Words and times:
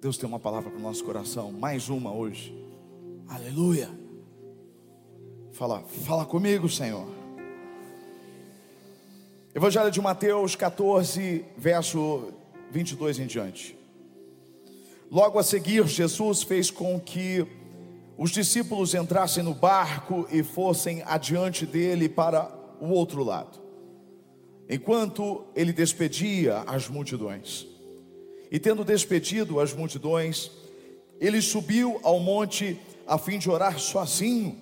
Deus 0.00 0.16
tem 0.16 0.26
uma 0.26 0.40
palavra 0.40 0.70
para 0.70 0.78
o 0.78 0.82
nosso 0.82 1.04
coração, 1.04 1.52
mais 1.52 1.90
uma 1.90 2.10
hoje. 2.10 2.56
Aleluia. 3.28 3.90
Fala, 5.52 5.82
fala 5.82 6.24
comigo, 6.24 6.70
Senhor. 6.70 7.06
Evangelho 9.54 9.90
de 9.90 10.00
Mateus 10.00 10.56
14, 10.56 11.44
verso 11.54 12.32
22 12.70 13.18
em 13.18 13.26
diante. 13.26 13.76
Logo 15.10 15.38
a 15.38 15.42
seguir, 15.42 15.86
Jesus 15.86 16.42
fez 16.42 16.70
com 16.70 16.98
que 16.98 17.46
os 18.16 18.30
discípulos 18.30 18.94
entrassem 18.94 19.42
no 19.42 19.52
barco 19.52 20.26
e 20.32 20.42
fossem 20.42 21.02
adiante 21.04 21.66
dele 21.66 22.08
para 22.08 22.50
o 22.80 22.88
outro 22.88 23.22
lado, 23.22 23.60
enquanto 24.66 25.44
ele 25.54 25.74
despedia 25.74 26.60
as 26.66 26.88
multidões. 26.88 27.66
E 28.50 28.58
tendo 28.58 28.84
despedido 28.84 29.60
as 29.60 29.72
multidões, 29.72 30.50
ele 31.20 31.40
subiu 31.40 32.00
ao 32.02 32.18
monte 32.18 32.80
a 33.06 33.16
fim 33.16 33.38
de 33.38 33.50
orar 33.50 33.78
sozinho. 33.78 34.58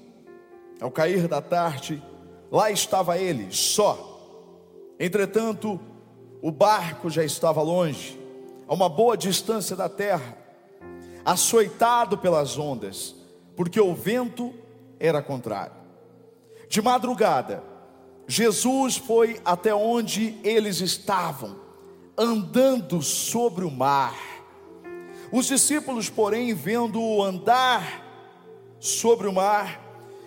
Ao 0.80 0.90
cair 0.90 1.26
da 1.26 1.40
tarde, 1.40 2.02
lá 2.50 2.70
estava 2.70 3.18
ele, 3.18 3.48
só. 3.50 4.20
Entretanto, 4.98 5.80
o 6.42 6.50
barco 6.50 7.10
já 7.10 7.24
estava 7.24 7.62
longe, 7.62 8.18
a 8.66 8.74
uma 8.74 8.88
boa 8.88 9.16
distância 9.16 9.74
da 9.74 9.88
terra, 9.88 10.36
açoitado 11.24 12.18
pelas 12.18 12.58
ondas 12.58 13.18
porque 13.58 13.80
o 13.80 13.92
vento 13.92 14.54
era 15.00 15.20
contrário. 15.20 15.74
De 16.68 16.80
madrugada, 16.80 17.60
Jesus 18.28 18.96
foi 18.96 19.40
até 19.44 19.74
onde 19.74 20.38
eles 20.44 20.80
estavam, 20.80 21.56
andando 22.18 23.00
sobre 23.00 23.64
o 23.64 23.70
mar. 23.70 24.18
Os 25.30 25.46
discípulos, 25.46 26.10
porém, 26.10 26.52
vendo-o 26.52 27.22
andar 27.22 28.04
sobre 28.80 29.28
o 29.28 29.32
mar, 29.32 29.80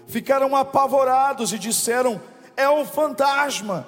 ficaram 0.08 0.56
apavorados 0.56 1.52
e 1.52 1.60
disseram: 1.60 2.22
É 2.56 2.70
um 2.70 2.86
fantasma. 2.86 3.86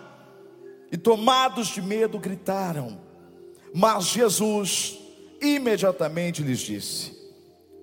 E 0.92 0.98
tomados 0.98 1.68
de 1.70 1.82
medo, 1.82 2.20
gritaram. 2.20 3.00
Mas 3.74 4.06
Jesus 4.06 5.00
imediatamente 5.42 6.44
lhes 6.44 6.60
disse: 6.60 7.18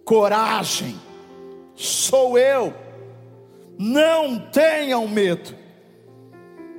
Coragem 0.05 1.01
sou 1.75 2.39
eu, 2.39 2.75
não 3.79 4.39
tenham 4.51 5.09
medo. 5.09 5.57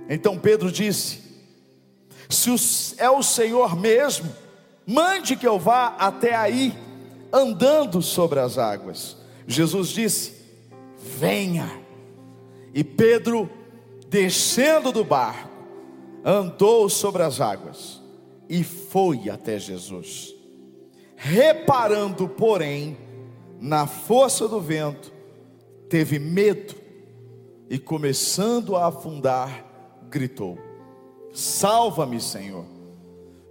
Então 0.07 0.37
Pedro 0.37 0.71
disse: 0.71 1.20
Se 2.31 2.95
é 2.97 3.09
o 3.09 3.21
Senhor 3.21 3.75
mesmo, 3.75 4.33
mande 4.85 5.35
que 5.35 5.47
eu 5.47 5.59
vá 5.59 5.95
até 5.99 6.35
aí, 6.35 6.73
andando 7.31 8.01
sobre 8.01 8.39
as 8.39 8.57
águas. 8.57 9.17
Jesus 9.45 9.89
disse: 9.89 10.33
Venha. 10.97 11.69
E 12.73 12.83
Pedro, 12.83 13.49
descendo 14.07 14.91
do 14.91 15.03
barco, 15.03 15.49
andou 16.23 16.87
sobre 16.87 17.23
as 17.23 17.41
águas 17.41 18.01
e 18.47 18.63
foi 18.63 19.29
até 19.29 19.59
Jesus. 19.59 20.33
Reparando, 21.15 22.27
porém, 22.27 22.97
na 23.59 23.85
força 23.85 24.47
do 24.47 24.59
vento, 24.59 25.11
teve 25.89 26.17
medo 26.17 26.75
e, 27.69 27.77
começando 27.77 28.75
a 28.75 28.87
afundar, 28.87 29.65
gritou: 30.09 30.57
Salva-me, 31.33 32.19
Senhor. 32.19 32.65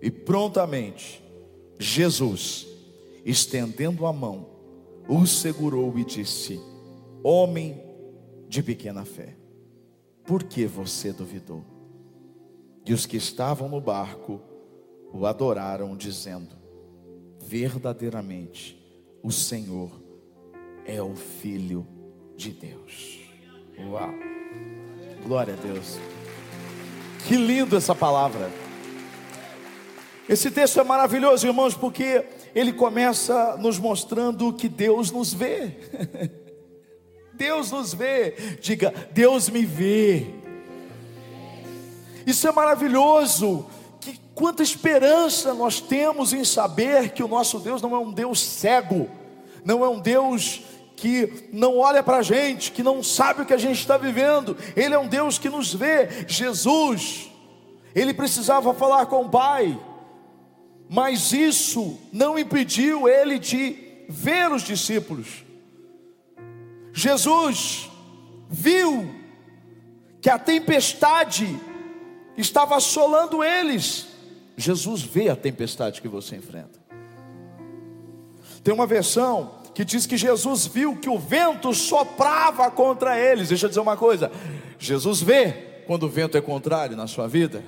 E 0.00 0.10
prontamente, 0.10 1.22
Jesus, 1.78 2.66
estendendo 3.24 4.06
a 4.06 4.12
mão, 4.12 4.46
o 5.08 5.26
segurou 5.26 5.98
e 5.98 6.04
disse: 6.04 6.60
Homem 7.22 7.80
de 8.48 8.62
pequena 8.62 9.04
fé, 9.04 9.36
por 10.24 10.42
que 10.42 10.66
você 10.66 11.12
duvidou? 11.12 11.64
E 12.86 12.92
os 12.92 13.06
que 13.06 13.16
estavam 13.16 13.68
no 13.68 13.80
barco 13.80 14.40
o 15.12 15.26
adoraram, 15.26 15.96
dizendo: 15.96 16.56
Verdadeiramente, 17.40 18.78
o 19.22 19.30
Senhor 19.30 19.90
é 20.84 21.02
o 21.02 21.14
Filho 21.14 21.86
de 22.36 22.52
Deus. 22.52 23.20
Uau! 23.78 24.10
Glória 25.26 25.54
a 25.54 25.56
Deus. 25.56 25.98
Que 27.26 27.36
lindo 27.36 27.76
essa 27.76 27.94
palavra. 27.94 28.50
Esse 30.28 30.50
texto 30.50 30.78
é 30.78 30.84
maravilhoso, 30.84 31.46
irmãos, 31.46 31.74
porque 31.74 32.24
ele 32.54 32.72
começa 32.72 33.56
nos 33.56 33.78
mostrando 33.78 34.52
que 34.52 34.68
Deus 34.68 35.10
nos 35.10 35.32
vê. 35.32 35.76
Deus 37.34 37.70
nos 37.70 37.92
vê. 37.92 38.34
Diga, 38.60 38.94
Deus 39.12 39.48
me 39.48 39.64
vê. 39.64 40.26
Isso 42.26 42.46
é 42.46 42.52
maravilhoso. 42.52 43.66
Que 44.00 44.20
quanta 44.34 44.62
esperança 44.62 45.52
nós 45.54 45.80
temos 45.80 46.32
em 46.32 46.44
saber 46.44 47.10
que 47.10 47.22
o 47.22 47.28
nosso 47.28 47.58
Deus 47.58 47.82
não 47.82 47.94
é 47.94 47.98
um 47.98 48.12
Deus 48.12 48.40
cego, 48.40 49.08
não 49.64 49.84
é 49.84 49.88
um 49.88 49.98
Deus 49.98 50.62
que 51.00 51.48
não 51.50 51.78
olha 51.78 52.02
para 52.02 52.18
a 52.18 52.22
gente, 52.22 52.72
que 52.72 52.82
não 52.82 53.02
sabe 53.02 53.40
o 53.40 53.46
que 53.46 53.54
a 53.54 53.58
gente 53.58 53.80
está 53.80 53.96
vivendo, 53.96 54.54
Ele 54.76 54.94
é 54.94 54.98
um 54.98 55.08
Deus 55.08 55.38
que 55.38 55.48
nos 55.48 55.72
vê. 55.72 56.26
Jesus, 56.28 57.30
Ele 57.94 58.12
precisava 58.12 58.74
falar 58.74 59.06
com 59.06 59.24
o 59.24 59.30
Pai, 59.30 59.80
mas 60.90 61.32
isso 61.32 61.98
não 62.12 62.38
impediu 62.38 63.08
Ele 63.08 63.38
de 63.38 63.76
ver 64.10 64.52
os 64.52 64.62
discípulos. 64.62 65.42
Jesus 66.92 67.88
viu 68.50 69.08
que 70.20 70.28
a 70.28 70.38
tempestade 70.38 71.58
estava 72.36 72.76
assolando 72.76 73.42
eles. 73.42 74.08
Jesus 74.54 75.00
vê 75.00 75.30
a 75.30 75.36
tempestade 75.36 76.02
que 76.02 76.08
você 76.08 76.36
enfrenta. 76.36 76.78
Tem 78.62 78.74
uma 78.74 78.86
versão 78.86 79.59
que 79.74 79.84
diz 79.84 80.06
que 80.06 80.16
Jesus 80.16 80.66
viu 80.66 80.96
que 80.96 81.08
o 81.08 81.18
vento 81.18 81.72
soprava 81.72 82.70
contra 82.70 83.18
eles. 83.18 83.48
Deixa 83.48 83.66
eu 83.66 83.68
dizer 83.68 83.80
uma 83.80 83.96
coisa: 83.96 84.30
Jesus 84.78 85.20
vê 85.20 85.52
quando 85.86 86.04
o 86.04 86.08
vento 86.08 86.36
é 86.36 86.40
contrário 86.40 86.96
na 86.96 87.06
sua 87.06 87.26
vida. 87.26 87.62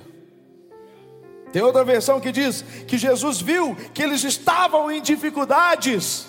Tem 1.51 1.61
outra 1.61 1.83
versão 1.83 2.19
que 2.19 2.31
diz 2.31 2.63
que 2.87 2.97
Jesus 2.97 3.39
viu 3.39 3.75
que 3.93 4.01
eles 4.01 4.23
estavam 4.23 4.91
em 4.91 5.01
dificuldades. 5.01 6.25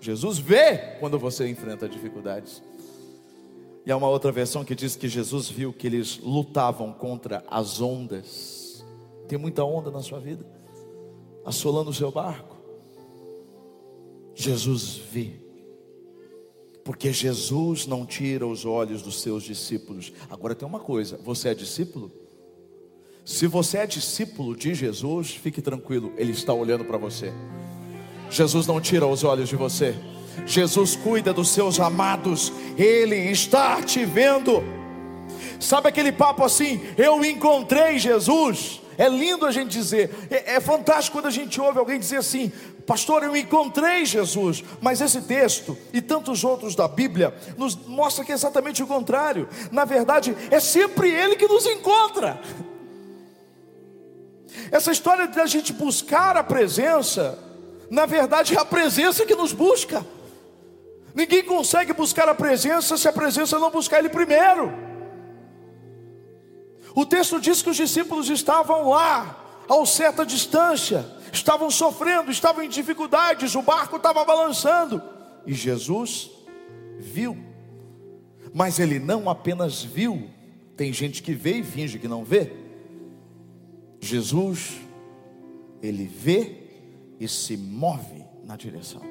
Jesus 0.00 0.38
vê 0.38 0.76
quando 1.00 1.18
você 1.18 1.48
enfrenta 1.48 1.88
dificuldades. 1.88 2.62
E 3.86 3.92
há 3.92 3.96
uma 3.96 4.08
outra 4.08 4.32
versão 4.32 4.64
que 4.64 4.74
diz 4.74 4.96
que 4.96 5.08
Jesus 5.08 5.48
viu 5.48 5.72
que 5.72 5.86
eles 5.86 6.18
lutavam 6.18 6.92
contra 6.92 7.44
as 7.48 7.80
ondas. 7.80 8.84
Tem 9.28 9.38
muita 9.38 9.64
onda 9.64 9.90
na 9.90 10.02
sua 10.02 10.18
vida, 10.18 10.44
assolando 11.44 11.90
o 11.90 11.94
seu 11.94 12.10
barco. 12.10 12.55
Jesus 14.36 15.00
vê. 15.10 15.30
Porque 16.84 17.12
Jesus 17.12 17.86
não 17.86 18.04
tira 18.06 18.46
os 18.46 18.64
olhos 18.64 19.02
dos 19.02 19.20
seus 19.22 19.42
discípulos. 19.42 20.12
Agora 20.30 20.54
tem 20.54 20.68
uma 20.68 20.78
coisa: 20.78 21.18
você 21.24 21.48
é 21.48 21.54
discípulo? 21.54 22.12
Se 23.24 23.48
você 23.48 23.78
é 23.78 23.86
discípulo 23.86 24.54
de 24.54 24.72
Jesus, 24.72 25.30
fique 25.30 25.60
tranquilo, 25.60 26.12
Ele 26.16 26.30
está 26.30 26.52
olhando 26.52 26.84
para 26.84 26.96
você. 26.96 27.32
Jesus 28.30 28.66
não 28.68 28.80
tira 28.80 29.06
os 29.06 29.24
olhos 29.24 29.48
de 29.48 29.56
você. 29.56 29.96
Jesus 30.46 30.94
cuida 30.94 31.32
dos 31.32 31.48
seus 31.48 31.80
amados, 31.80 32.52
Ele 32.78 33.16
está 33.16 33.82
te 33.82 34.04
vendo. 34.04 34.62
Sabe 35.58 35.88
aquele 35.88 36.12
papo 36.12 36.44
assim? 36.44 36.80
Eu 36.96 37.24
encontrei 37.24 37.98
Jesus. 37.98 38.80
É 38.98 39.08
lindo 39.08 39.44
a 39.44 39.50
gente 39.50 39.70
dizer, 39.70 40.10
é, 40.30 40.54
é 40.54 40.60
fantástico 40.60 41.16
quando 41.16 41.26
a 41.26 41.30
gente 41.30 41.60
ouve 41.60 41.78
alguém 41.78 41.98
dizer 41.98 42.18
assim: 42.18 42.52
Pastor, 42.86 43.24
eu 43.24 43.36
encontrei 43.36 44.04
Jesus, 44.06 44.62
mas 44.80 45.00
esse 45.00 45.20
texto 45.22 45.76
e 45.92 46.00
tantos 46.00 46.44
outros 46.44 46.76
da 46.76 46.86
Bíblia 46.86 47.34
nos 47.56 47.74
mostra 47.74 48.24
que 48.24 48.30
é 48.30 48.34
exatamente 48.34 48.82
o 48.82 48.86
contrário. 48.86 49.48
Na 49.72 49.84
verdade, 49.84 50.36
é 50.50 50.60
sempre 50.60 51.10
Ele 51.10 51.34
que 51.34 51.48
nos 51.48 51.66
encontra. 51.66 52.40
Essa 54.70 54.92
história 54.92 55.26
de 55.26 55.40
a 55.40 55.46
gente 55.46 55.72
buscar 55.72 56.36
a 56.36 56.44
presença, 56.44 57.38
na 57.90 58.06
verdade 58.06 58.54
é 58.54 58.60
a 58.60 58.64
presença 58.64 59.26
que 59.26 59.34
nos 59.34 59.52
busca. 59.52 60.06
Ninguém 61.12 61.42
consegue 61.42 61.92
buscar 61.92 62.28
a 62.28 62.34
presença 62.34 62.96
se 62.96 63.08
a 63.08 63.12
presença 63.12 63.58
não 63.58 63.70
buscar 63.70 63.98
Ele 63.98 64.08
primeiro. 64.08 64.72
O 66.94 67.04
texto 67.04 67.40
diz 67.40 67.62
que 67.62 67.70
os 67.70 67.76
discípulos 67.76 68.30
estavam 68.30 68.88
lá, 68.88 69.64
a 69.68 69.86
certa 69.86 70.24
distância, 70.24 71.04
estavam 71.32 71.70
sofrendo, 71.70 72.30
estavam 72.30 72.62
em 72.62 72.68
dificuldades, 72.68 73.54
o 73.54 73.62
barco 73.62 73.96
estava 73.96 74.24
balançando. 74.24 75.02
E 75.46 75.52
Jesus 75.52 76.30
viu, 76.98 77.36
mas 78.52 78.78
ele 78.78 78.98
não 78.98 79.28
apenas 79.28 79.82
viu, 79.82 80.28
tem 80.76 80.92
gente 80.92 81.22
que 81.22 81.34
vê 81.34 81.58
e 81.58 81.64
finge 81.64 81.98
que 81.98 82.08
não 82.08 82.24
vê. 82.24 82.52
Jesus, 84.00 84.72
ele 85.82 86.04
vê 86.04 86.62
e 87.18 87.26
se 87.26 87.56
move 87.56 88.24
na 88.44 88.56
direção. 88.56 89.02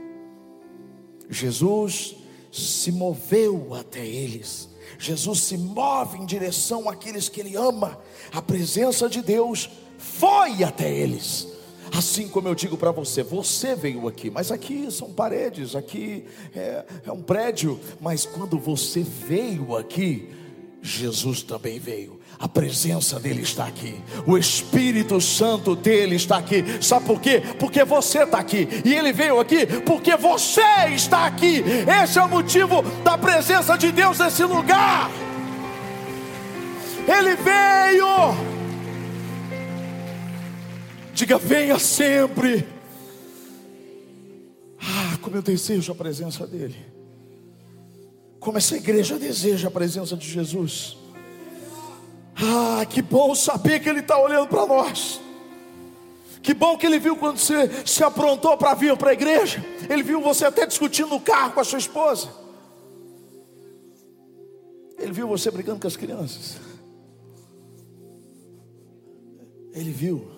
Jesus 1.30 2.16
se 2.52 2.92
moveu 2.92 3.74
até 3.74 4.06
eles. 4.06 4.70
Jesus 4.98 5.42
se 5.42 5.58
move 5.58 6.20
em 6.20 6.26
direção 6.26 6.88
àqueles 6.90 7.28
que 7.28 7.42
ele 7.42 7.56
ama. 7.56 8.00
A 8.32 8.42
presença 8.42 9.10
de 9.10 9.22
Deus 9.22 9.70
foi 9.98 10.64
até 10.64 10.90
eles. 10.92 11.48
Assim 11.94 12.28
como 12.28 12.48
eu 12.48 12.56
digo 12.56 12.78
para 12.78 12.92
você, 12.92 13.24
você 13.24 13.76
veio 13.76 14.08
aqui, 14.08 14.30
mas 14.30 14.52
aqui 14.52 14.92
são 14.92 15.12
paredes, 15.12 15.76
aqui 15.76 16.26
é, 16.56 16.84
é 17.06 17.12
um 17.12 17.22
prédio, 17.22 17.80
mas 18.02 18.26
quando 18.26 18.58
você 18.58 19.02
veio 19.02 19.76
aqui, 19.76 20.30
Jesus 20.82 21.42
também 21.42 21.80
veio. 21.80 22.20
A 22.38 22.48
presença 22.48 23.20
dele 23.20 23.42
está 23.42 23.66
aqui. 23.66 24.00
O 24.28 24.38
Espírito 24.38 25.20
Santo 25.22 25.76
dele 25.76 26.16
está 26.16 26.38
aqui. 26.38 26.64
Sabe 26.82 27.06
por 27.06 27.20
quê? 27.20 27.42
Porque 27.58 27.84
você 27.84 28.24
está 28.24 28.40
aqui. 28.40 28.68
E 28.84 28.94
ele 28.94 29.14
veio 29.14 29.40
aqui 29.40 29.66
porque 29.86 30.16
você 30.16 30.62
está 30.94 31.26
aqui. 31.26 31.64
Esse 32.04 32.20
é 32.20 32.24
o 32.24 32.30
motivo 32.30 32.82
da 33.04 33.18
presença 33.18 33.78
de 33.78 33.92
Deus 33.92 34.20
nesse 34.20 34.44
lugar. 34.44 35.10
Ele 37.08 37.36
veio. 37.36 38.55
Diga, 41.16 41.38
venha 41.38 41.80
sempre. 41.80 42.68
Ah, 44.78 45.18
como 45.22 45.38
eu 45.38 45.42
desejo 45.42 45.94
a 45.94 45.96
presença 45.96 46.46
dele. 46.46 46.76
Como 48.38 48.58
essa 48.58 48.76
igreja 48.76 49.18
deseja 49.18 49.70
a 49.70 49.72
presença 49.72 50.18
de 50.18 50.30
Jesus. 50.30 50.98
Ah, 52.36 52.86
que 52.86 53.02
bom 53.02 53.34
saber 53.34 53.80
que 53.80 53.88
Ele 53.88 54.02
está 54.02 54.20
olhando 54.20 54.50
para 54.50 54.66
nós. 54.66 55.22
Que 56.44 56.54
bom 56.54 56.78
que 56.78 56.86
Ele 56.86 57.00
viu 57.00 57.16
quando 57.16 57.38
você 57.38 57.86
se 57.86 58.04
aprontou 58.04 58.58
para 58.58 58.74
vir 58.74 58.98
para 58.98 59.12
a 59.12 59.14
igreja. 59.14 59.64
Ele 59.90 60.04
viu 60.04 60.20
você 60.20 60.44
até 60.44 60.66
discutindo 60.66 61.12
no 61.12 61.22
carro 61.22 61.54
com 61.54 61.62
a 61.62 61.64
sua 61.64 61.80
esposa. 61.80 62.28
Ele 65.00 65.14
viu 65.14 65.30
você 65.30 65.50
brigando 65.50 65.80
com 65.80 65.88
as 65.88 65.96
crianças. 65.96 66.58
Ele 69.72 69.92
viu. 69.92 70.35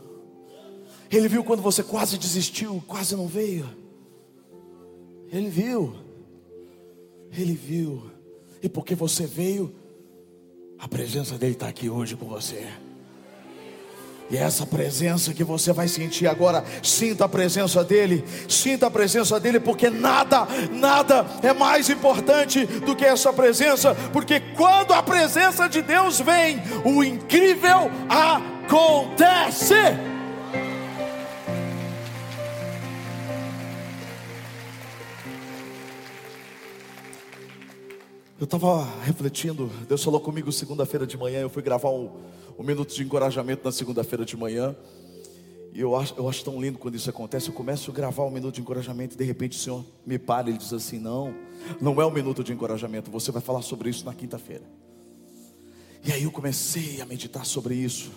Ele 1.12 1.28
viu 1.28 1.44
quando 1.44 1.62
você 1.62 1.84
quase 1.84 2.18
desistiu, 2.18 2.84
quase 2.88 3.16
não 3.16 3.28
veio. 3.28 3.70
Ele 5.32 5.50
viu. 5.50 5.96
Ele 7.32 7.54
viu. 7.54 8.04
E 8.62 8.68
porque 8.68 8.96
você 8.96 9.26
veio, 9.26 9.74
a 10.80 10.88
presença 10.88 11.38
dele 11.38 11.54
está 11.54 11.68
aqui 11.68 11.90
hoje 11.90 12.16
com 12.16 12.26
você. 12.26 12.68
E 14.30 14.36
é 14.36 14.42
essa 14.42 14.66
presença 14.66 15.34
que 15.34 15.44
você 15.44 15.72
vai 15.72 15.88
sentir 15.88 16.28
agora, 16.28 16.64
sinta 16.84 17.24
a 17.26 17.30
presença 17.30 17.82
dele, 17.82 18.26
sinta 18.50 18.88
a 18.88 18.92
presença 18.92 19.40
dele, 19.40 19.58
porque 19.58 19.90
nada, 19.90 20.46
nada 20.70 21.26
é 21.42 21.54
mais 21.54 21.90
importante 21.90 22.66
do 22.66 22.94
que 22.94 23.06
essa 23.06 23.32
presença, 23.32 23.96
porque 24.12 24.42
quando 24.58 24.92
a 24.92 25.02
presença 25.02 25.70
de 25.70 25.82
Deus 25.82 26.20
vem, 26.20 26.62
o 26.84 27.02
incrível 27.02 27.90
acontece. 28.10 29.76
Eu 38.40 38.46
estava 38.46 38.84
refletindo, 39.02 39.66
Deus 39.90 40.04
falou 40.04 40.20
comigo 40.20 40.52
segunda-feira 40.52 41.08
de 41.08 41.18
manhã, 41.18 41.40
eu 41.40 41.50
fui 41.50 41.64
gravar 41.64 41.90
um, 41.90 42.12
um 42.56 42.62
minuto 42.62 42.94
de 42.94 43.04
encorajamento 43.04 43.66
na 43.66 43.72
segunda-feira 43.72 44.24
de 44.24 44.38
manhã. 44.38 44.76
E 45.74 45.82
eu 45.82 45.96
acho, 45.96 46.14
eu 46.16 46.30
acho 46.30 46.46
tão 46.46 46.62
lindo 46.62 46.78
quando 46.78 46.94
isso 46.94 47.10
acontece. 47.10 47.48
Eu 47.50 47.56
começo 47.56 47.90
a 47.90 47.94
gravar 47.96 48.26
um 48.26 48.30
minuto 48.30 48.54
de 48.54 48.62
encorajamento 48.62 49.16
e 49.16 49.18
de 49.18 49.24
repente 49.24 49.58
o 49.58 49.60
Senhor 49.60 49.84
me 50.06 50.20
para 50.20 50.50
e 50.50 50.52
ele 50.52 50.60
diz 50.60 50.72
assim: 50.72 51.00
Não, 51.00 51.34
não 51.82 52.00
é 52.00 52.06
um 52.06 52.12
minuto 52.12 52.44
de 52.44 52.54
encorajamento, 52.54 53.10
você 53.10 53.32
vai 53.32 53.42
falar 53.42 53.64
sobre 53.64 53.90
isso 53.90 54.06
na 54.06 54.14
quinta-feira. 54.14 54.64
E 56.06 56.12
aí 56.12 56.22
eu 56.22 56.32
comecei 56.32 57.02
a 57.02 57.08
meditar 57.08 57.44
sobre 57.44 57.74
isso 57.74 58.12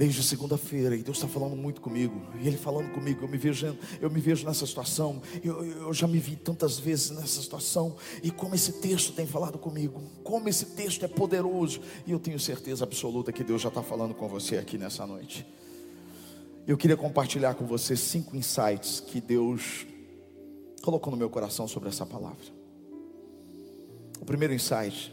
desde 0.00 0.22
segunda-feira 0.22 0.96
e 0.96 1.02
Deus 1.02 1.18
está 1.18 1.28
falando 1.28 1.54
muito 1.54 1.82
comigo. 1.82 2.22
E 2.40 2.48
Ele 2.48 2.56
falando 2.56 2.90
comigo, 2.90 3.22
eu 3.22 3.28
me 3.28 3.36
vejo, 3.36 3.76
eu 4.00 4.10
me 4.10 4.18
vejo 4.18 4.46
nessa 4.46 4.64
situação. 4.66 5.20
Eu, 5.44 5.62
eu 5.62 5.92
já 5.92 6.08
me 6.08 6.18
vi 6.18 6.36
tantas 6.36 6.78
vezes 6.78 7.10
nessa 7.10 7.42
situação 7.42 7.94
e 8.22 8.30
como 8.30 8.54
esse 8.54 8.80
texto 8.80 9.12
tem 9.12 9.26
falado 9.26 9.58
comigo, 9.58 10.02
como 10.24 10.48
esse 10.48 10.64
texto 10.64 11.04
é 11.04 11.08
poderoso. 11.08 11.82
E 12.06 12.12
eu 12.12 12.18
tenho 12.18 12.40
certeza 12.40 12.82
absoluta 12.82 13.30
que 13.30 13.44
Deus 13.44 13.60
já 13.60 13.68
está 13.68 13.82
falando 13.82 14.14
com 14.14 14.26
você 14.26 14.56
aqui 14.56 14.78
nessa 14.78 15.06
noite. 15.06 15.46
Eu 16.66 16.78
queria 16.78 16.96
compartilhar 16.96 17.52
com 17.52 17.66
você 17.66 17.94
cinco 17.94 18.34
insights 18.34 19.00
que 19.00 19.20
Deus 19.20 19.86
colocou 20.80 21.10
no 21.10 21.16
meu 21.18 21.28
coração 21.28 21.68
sobre 21.68 21.90
essa 21.90 22.06
palavra. 22.06 22.46
O 24.18 24.24
primeiro 24.24 24.54
insight 24.54 25.12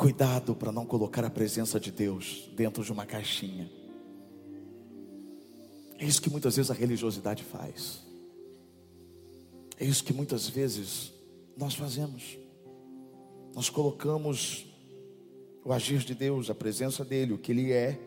Cuidado 0.00 0.54
para 0.54 0.72
não 0.72 0.86
colocar 0.86 1.22
a 1.26 1.28
presença 1.28 1.78
de 1.78 1.92
Deus 1.92 2.48
dentro 2.56 2.82
de 2.82 2.90
uma 2.90 3.04
caixinha. 3.04 3.70
É 5.98 6.06
isso 6.06 6.22
que 6.22 6.30
muitas 6.30 6.56
vezes 6.56 6.70
a 6.70 6.74
religiosidade 6.74 7.44
faz. 7.44 8.00
É 9.78 9.84
isso 9.84 10.02
que 10.02 10.14
muitas 10.14 10.48
vezes 10.48 11.12
nós 11.54 11.74
fazemos. 11.74 12.38
Nós 13.54 13.68
colocamos 13.68 14.64
o 15.62 15.70
agir 15.70 15.98
de 15.98 16.14
Deus, 16.14 16.48
a 16.48 16.54
presença 16.54 17.04
dEle, 17.04 17.34
o 17.34 17.38
que 17.38 17.52
Ele 17.52 17.70
é, 17.70 18.00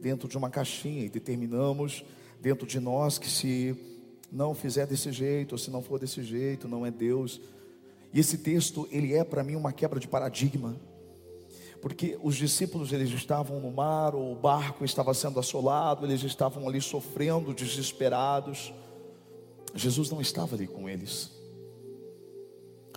dentro 0.00 0.26
de 0.26 0.38
uma 0.38 0.48
caixinha 0.48 1.04
e 1.04 1.10
determinamos 1.10 2.02
dentro 2.40 2.66
de 2.66 2.80
nós 2.80 3.18
que 3.18 3.28
se 3.28 3.76
não 4.32 4.54
fizer 4.54 4.86
desse 4.86 5.12
jeito, 5.12 5.52
ou 5.52 5.58
se 5.58 5.70
não 5.70 5.82
for 5.82 5.98
desse 5.98 6.22
jeito, 6.22 6.66
não 6.66 6.86
é 6.86 6.90
Deus. 6.90 7.42
E 8.10 8.20
esse 8.20 8.38
texto, 8.38 8.88
ele 8.90 9.12
é 9.12 9.22
para 9.22 9.44
mim 9.44 9.54
uma 9.54 9.70
quebra 9.70 10.00
de 10.00 10.08
paradigma 10.08 10.74
porque 11.80 12.18
os 12.22 12.36
discípulos 12.36 12.92
eles 12.92 13.10
estavam 13.10 13.60
no 13.60 13.70
mar, 13.70 14.14
o 14.14 14.34
barco 14.34 14.84
estava 14.84 15.12
sendo 15.14 15.38
assolado, 15.38 16.06
eles 16.06 16.22
estavam 16.22 16.68
ali 16.68 16.80
sofrendo, 16.80 17.54
desesperados. 17.54 18.72
Jesus 19.74 20.10
não 20.10 20.20
estava 20.20 20.56
ali 20.56 20.66
com 20.66 20.88
eles. 20.88 21.30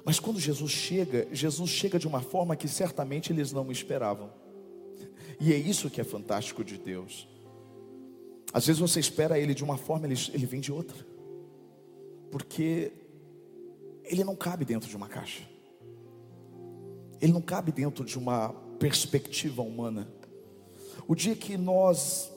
Mas 0.06 0.20
quando 0.20 0.40
Jesus 0.40 0.72
chega, 0.72 1.28
Jesus 1.32 1.70
chega 1.70 2.00
de 2.00 2.08
uma 2.08 2.22
forma 2.22 2.56
que 2.56 2.68
certamente 2.68 3.32
eles 3.32 3.52
não 3.52 3.72
esperavam. 3.72 4.32
E 5.40 5.54
é 5.54 5.58
isso 5.58 5.90
que 5.90 6.02
é 6.02 6.04
fantástico 6.04 6.64
de 6.64 6.78
Deus. 6.78 7.28
Às 8.52 8.66
vezes 8.66 8.80
você 8.80 9.00
espera 9.00 9.38
ele 9.38 9.54
de 9.54 9.64
uma 9.64 9.78
forma, 9.78 10.08
ele, 10.08 10.16
ele 10.34 10.46
vem 10.46 10.60
de 10.60 10.72
outra. 10.72 11.06
Porque 12.32 12.92
ele 14.04 14.24
não 14.24 14.36
cabe 14.36 14.66
dentro 14.66 14.90
de 14.90 14.96
uma 14.96 15.08
caixa. 15.08 15.44
Ele 17.22 17.34
não 17.34 17.42
cabe 17.42 17.72
dentro 17.72 18.04
de 18.04 18.18
uma 18.18 18.69
perspectiva 18.80 19.62
humana. 19.62 20.08
O 21.08 21.14
dia 21.14 21.36
que 21.36 21.58
nós 21.58 22.32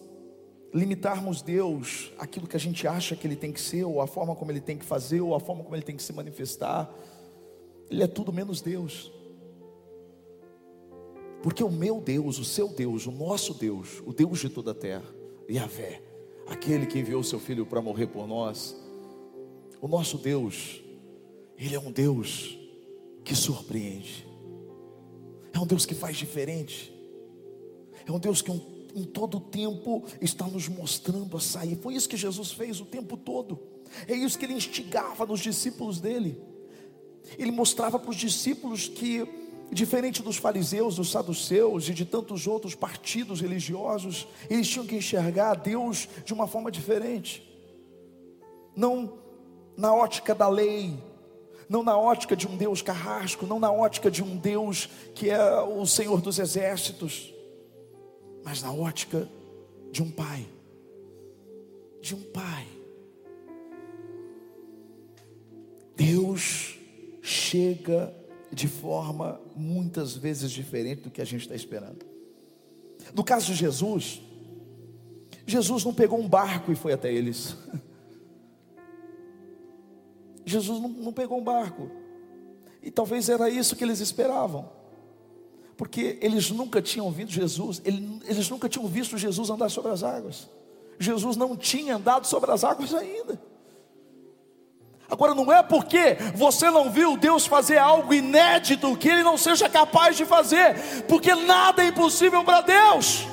limitarmos 0.74 1.42
Deus 1.42 2.12
aquilo 2.18 2.46
que 2.46 2.56
a 2.56 2.60
gente 2.60 2.86
acha 2.86 3.14
que 3.14 3.26
Ele 3.26 3.36
tem 3.36 3.52
que 3.52 3.60
ser, 3.60 3.84
ou 3.84 4.00
a 4.00 4.06
forma 4.06 4.34
como 4.34 4.50
Ele 4.50 4.60
tem 4.60 4.76
que 4.76 4.84
fazer, 4.84 5.20
ou 5.20 5.34
a 5.34 5.40
forma 5.40 5.62
como 5.62 5.76
Ele 5.76 5.82
tem 5.82 5.96
que 5.96 6.02
se 6.02 6.12
manifestar, 6.12 6.92
Ele 7.90 8.02
é 8.02 8.06
tudo 8.06 8.32
menos 8.32 8.60
Deus. 8.60 9.12
Porque 11.42 11.62
o 11.62 11.70
meu 11.70 12.00
Deus, 12.00 12.38
o 12.38 12.44
seu 12.44 12.68
Deus, 12.68 13.06
o 13.06 13.10
nosso 13.10 13.54
Deus, 13.54 14.02
o 14.06 14.12
Deus 14.12 14.38
de 14.38 14.48
toda 14.48 14.70
a 14.70 14.74
terra, 14.74 15.04
Yahvé, 15.50 16.02
aquele 16.46 16.86
que 16.86 16.98
enviou 16.98 17.22
seu 17.22 17.38
filho 17.38 17.66
para 17.66 17.82
morrer 17.82 18.06
por 18.06 18.26
nós, 18.26 18.76
o 19.80 19.88
nosso 19.88 20.16
Deus, 20.16 20.82
Ele 21.58 21.74
é 21.74 21.80
um 21.80 21.90
Deus 21.90 22.58
que 23.24 23.34
surpreende. 23.34 24.31
Um 25.62 25.66
Deus 25.66 25.86
que 25.86 25.94
faz 25.94 26.16
diferente. 26.16 26.92
É 28.04 28.10
um 28.10 28.18
Deus 28.18 28.42
que 28.42 28.50
em 28.50 29.04
todo 29.04 29.36
o 29.36 29.40
tempo 29.40 30.02
está 30.20 30.44
nos 30.44 30.66
mostrando 30.66 31.36
a 31.36 31.40
sair. 31.40 31.76
Foi 31.76 31.94
isso 31.94 32.08
que 32.08 32.16
Jesus 32.16 32.50
fez 32.50 32.80
o 32.80 32.84
tempo 32.84 33.16
todo. 33.16 33.60
É 34.08 34.12
isso 34.12 34.36
que 34.36 34.44
ele 34.44 34.54
instigava 34.54 35.24
nos 35.24 35.38
discípulos 35.38 36.00
dele. 36.00 36.36
Ele 37.38 37.52
mostrava 37.52 37.96
para 37.96 38.10
os 38.10 38.16
discípulos 38.16 38.88
que, 38.88 39.24
diferente 39.70 40.20
dos 40.20 40.36
fariseus, 40.36 40.96
dos 40.96 41.12
saduceus 41.12 41.88
e 41.88 41.94
de 41.94 42.04
tantos 42.04 42.48
outros 42.48 42.74
partidos 42.74 43.40
religiosos, 43.40 44.26
eles 44.50 44.68
tinham 44.68 44.84
que 44.84 44.96
enxergar 44.96 45.54
Deus 45.54 46.08
de 46.24 46.34
uma 46.34 46.48
forma 46.48 46.72
diferente. 46.72 47.40
Não 48.74 49.12
na 49.76 49.94
ótica 49.94 50.34
da 50.34 50.48
lei, 50.48 50.98
não 51.72 51.82
na 51.82 51.96
ótica 51.96 52.36
de 52.36 52.46
um 52.46 52.54
Deus 52.54 52.82
carrasco, 52.82 53.46
não 53.46 53.58
na 53.58 53.72
ótica 53.72 54.10
de 54.10 54.22
um 54.22 54.36
Deus 54.36 54.90
que 55.14 55.30
é 55.30 55.58
o 55.62 55.86
Senhor 55.86 56.20
dos 56.20 56.38
exércitos, 56.38 57.32
mas 58.44 58.60
na 58.60 58.70
ótica 58.70 59.26
de 59.90 60.02
um 60.02 60.10
pai. 60.10 60.46
De 62.02 62.14
um 62.14 62.20
pai. 62.24 62.66
Deus 65.96 66.78
chega 67.22 68.14
de 68.52 68.68
forma 68.68 69.40
muitas 69.56 70.14
vezes 70.14 70.50
diferente 70.50 71.00
do 71.00 71.10
que 71.10 71.22
a 71.22 71.24
gente 71.24 71.40
está 71.40 71.54
esperando. 71.54 72.04
No 73.14 73.24
caso 73.24 73.46
de 73.46 73.54
Jesus, 73.54 74.20
Jesus 75.46 75.86
não 75.86 75.94
pegou 75.94 76.20
um 76.20 76.28
barco 76.28 76.70
e 76.70 76.74
foi 76.76 76.92
até 76.92 77.10
eles. 77.10 77.56
Jesus 80.44 80.80
não, 80.80 80.88
não 80.88 81.12
pegou 81.12 81.38
um 81.38 81.44
barco. 81.44 81.90
E 82.82 82.90
talvez 82.90 83.28
era 83.28 83.48
isso 83.48 83.76
que 83.76 83.84
eles 83.84 84.00
esperavam. 84.00 84.68
Porque 85.76 86.18
eles 86.20 86.50
nunca 86.50 86.82
tinham 86.82 87.06
ouvido 87.06 87.30
Jesus, 87.30 87.80
eles 87.84 88.48
nunca 88.50 88.68
tinham 88.68 88.86
visto 88.86 89.16
Jesus 89.16 89.50
andar 89.50 89.68
sobre 89.68 89.90
as 89.92 90.02
águas. 90.02 90.48
Jesus 90.98 91.36
não 91.36 91.56
tinha 91.56 91.96
andado 91.96 92.26
sobre 92.26 92.50
as 92.50 92.62
águas 92.62 92.94
ainda. 92.94 93.40
Agora, 95.10 95.34
não 95.34 95.52
é 95.52 95.62
porque 95.62 96.16
você 96.34 96.70
não 96.70 96.90
viu 96.90 97.16
Deus 97.18 97.46
fazer 97.46 97.76
algo 97.76 98.14
inédito 98.14 98.96
que 98.96 99.08
Ele 99.08 99.22
não 99.22 99.36
seja 99.36 99.68
capaz 99.68 100.16
de 100.16 100.24
fazer, 100.24 101.04
porque 101.06 101.34
nada 101.34 101.84
é 101.84 101.88
impossível 101.88 102.42
para 102.44 102.62
Deus. 102.62 103.26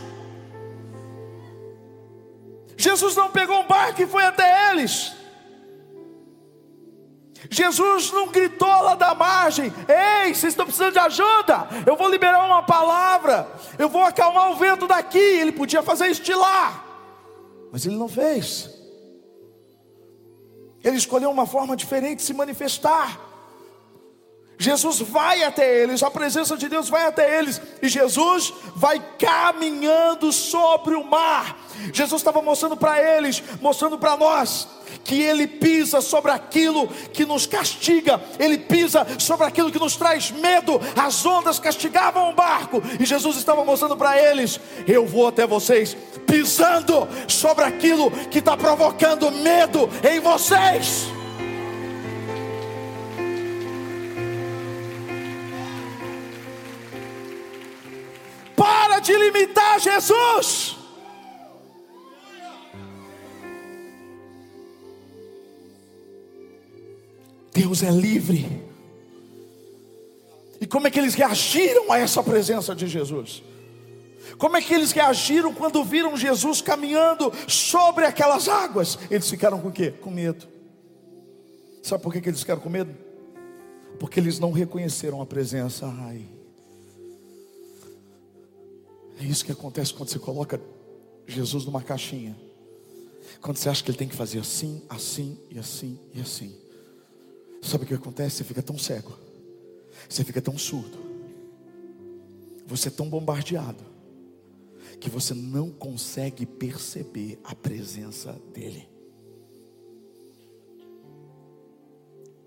Jesus 2.75 3.15
não 3.15 3.29
pegou 3.29 3.59
um 3.59 3.67
barco 3.67 4.01
e 4.01 4.07
foi 4.07 4.25
até 4.25 4.71
eles. 4.71 5.18
Jesus 7.49 8.11
não 8.11 8.27
gritou 8.27 8.67
lá 8.67 8.95
da 8.95 9.13
margem: 9.13 9.71
Ei, 9.87 10.33
vocês 10.33 10.53
estão 10.53 10.65
precisando 10.65 10.93
de 10.93 10.99
ajuda? 10.99 11.67
Eu 11.85 11.95
vou 11.95 12.09
liberar 12.09 12.43
uma 12.45 12.63
palavra, 12.63 13.47
eu 13.77 13.87
vou 13.87 14.03
acalmar 14.03 14.51
o 14.51 14.55
vento 14.55 14.87
daqui. 14.87 15.17
Ele 15.17 15.51
podia 15.51 15.83
fazer 15.83 16.07
isso 16.07 16.23
de 16.23 16.33
lá, 16.33 16.83
mas 17.71 17.85
ele 17.85 17.95
não 17.95 18.09
fez. 18.09 18.69
Ele 20.83 20.97
escolheu 20.97 21.29
uma 21.29 21.45
forma 21.45 21.75
diferente 21.75 22.17
de 22.17 22.23
se 22.23 22.33
manifestar. 22.33 23.28
Jesus 24.61 24.99
vai 24.99 25.41
até 25.41 25.83
eles, 25.83 26.03
a 26.03 26.11
presença 26.11 26.57
de 26.57 26.67
Deus 26.67 26.89
vai 26.89 27.05
até 27.05 27.39
eles, 27.39 27.61
e 27.81 27.87
Jesus 27.87 28.53
vai 28.75 29.01
caminhando 29.17 30.33
sobre 30.33 30.95
o 30.95 31.03
mar. 31.03 31.57
Jesus 31.93 32.19
estava 32.19 32.41
mostrando 32.41 32.75
para 32.75 33.01
eles, 33.01 33.41
mostrando 33.61 33.97
para 33.97 34.17
nós, 34.17 34.67
que 35.05 35.21
Ele 35.21 35.47
pisa 35.47 36.01
sobre 36.01 36.31
aquilo 36.31 36.89
que 37.13 37.25
nos 37.25 37.45
castiga, 37.45 38.21
Ele 38.37 38.57
pisa 38.57 39.07
sobre 39.17 39.45
aquilo 39.45 39.71
que 39.71 39.79
nos 39.79 39.95
traz 39.95 40.29
medo. 40.29 40.81
As 40.93 41.25
ondas 41.25 41.57
castigavam 41.57 42.29
o 42.29 42.35
barco, 42.35 42.83
e 42.99 43.05
Jesus 43.05 43.37
estava 43.37 43.63
mostrando 43.63 43.95
para 43.95 44.21
eles: 44.21 44.59
Eu 44.85 45.07
vou 45.07 45.29
até 45.29 45.47
vocês, 45.47 45.95
pisando 46.27 47.07
sobre 47.29 47.63
aquilo 47.63 48.11
que 48.27 48.39
está 48.39 48.57
provocando 48.57 49.31
medo 49.31 49.89
em 50.03 50.19
vocês. 50.19 51.18
Para 58.59 58.99
de 58.99 59.15
limitar 59.15 59.79
Jesus. 59.79 60.75
Deus 67.53 67.81
é 67.83 67.89
livre. 67.89 68.61
E 70.59 70.67
como 70.67 70.87
é 70.87 70.91
que 70.91 70.99
eles 70.99 71.13
reagiram 71.13 71.89
a 71.89 71.99
essa 71.99 72.21
presença 72.21 72.75
de 72.75 72.85
Jesus? 72.85 73.41
Como 74.37 74.57
é 74.57 74.61
que 74.61 74.73
eles 74.73 74.91
reagiram 74.91 75.53
quando 75.53 75.81
viram 75.81 76.17
Jesus 76.17 76.61
caminhando 76.61 77.31
sobre 77.47 78.05
aquelas 78.05 78.49
águas? 78.49 78.99
Eles 79.09 79.29
ficaram 79.29 79.61
com 79.61 79.69
o 79.69 79.71
quê? 79.71 79.91
Com 79.91 80.11
medo. 80.11 80.45
Sabe 81.81 82.03
por 82.03 82.11
que, 82.11 82.27
eles 82.27 82.41
ficaram 82.41 82.59
com 82.59 82.69
medo? 82.69 82.93
Porque 84.01 84.19
eles 84.19 84.37
não 84.37 84.51
reconheceram 84.51 85.21
a 85.21 85.25
presença. 85.25 85.85
Ai. 86.01 86.38
É 89.19 89.23
isso 89.25 89.43
que 89.43 89.51
acontece 89.51 89.93
quando 89.93 90.09
você 90.09 90.17
coloca 90.17 90.59
Jesus 91.27 91.65
numa 91.65 91.83
caixinha. 91.83 92.39
Quando 93.41 93.57
você 93.57 93.67
acha 93.67 93.83
que 93.83 93.91
ele 93.91 93.97
tem 93.97 94.07
que 94.07 94.15
fazer 94.15 94.39
assim, 94.39 94.81
assim 94.87 95.37
e 95.49 95.59
assim 95.59 95.99
e 96.13 96.21
assim. 96.21 96.55
Sabe 97.61 97.83
o 97.83 97.87
que 97.87 97.93
acontece? 97.93 98.37
Você 98.37 98.43
fica 98.45 98.63
tão 98.63 98.77
cego. 98.77 99.13
Você 100.07 100.23
fica 100.23 100.41
tão 100.41 100.57
surdo. 100.57 100.97
Você 102.65 102.87
é 102.87 102.91
tão 102.91 103.09
bombardeado 103.09 103.83
que 105.01 105.09
você 105.09 105.33
não 105.33 105.69
consegue 105.69 106.45
perceber 106.45 107.39
a 107.43 107.53
presença 107.53 108.33
dele. 108.53 108.87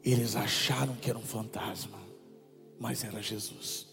Eles 0.02 0.37
acharam 0.37 0.97
que 0.97 1.11
era 1.11 1.19
um 1.19 1.23
fantasma, 1.23 1.99
mas 2.79 3.05
era 3.05 3.23
Jesus. 3.23 3.92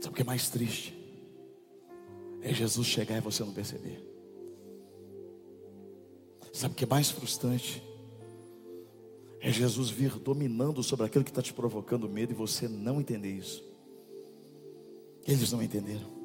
Sabe 0.00 0.12
o 0.12 0.16
que 0.16 0.22
é 0.22 0.24
mais 0.24 0.48
triste? 0.48 0.94
É 2.40 2.54
Jesus 2.54 2.86
chegar 2.86 3.18
e 3.18 3.20
você 3.20 3.42
não 3.42 3.52
perceber. 3.52 4.04
Sabe 6.52 6.74
o 6.74 6.76
que 6.76 6.84
é 6.84 6.88
mais 6.88 7.10
frustrante? 7.10 7.82
É 9.40 9.50
Jesus 9.50 9.90
vir 9.90 10.18
dominando 10.18 10.82
sobre 10.82 11.06
aquilo 11.06 11.24
que 11.24 11.30
está 11.30 11.42
te 11.42 11.52
provocando 11.52 12.08
medo 12.08 12.32
e 12.32 12.34
você 12.34 12.66
não 12.66 13.00
entender 13.00 13.30
isso. 13.30 13.64
Eles 15.26 15.52
não 15.52 15.62
entenderam. 15.62 16.18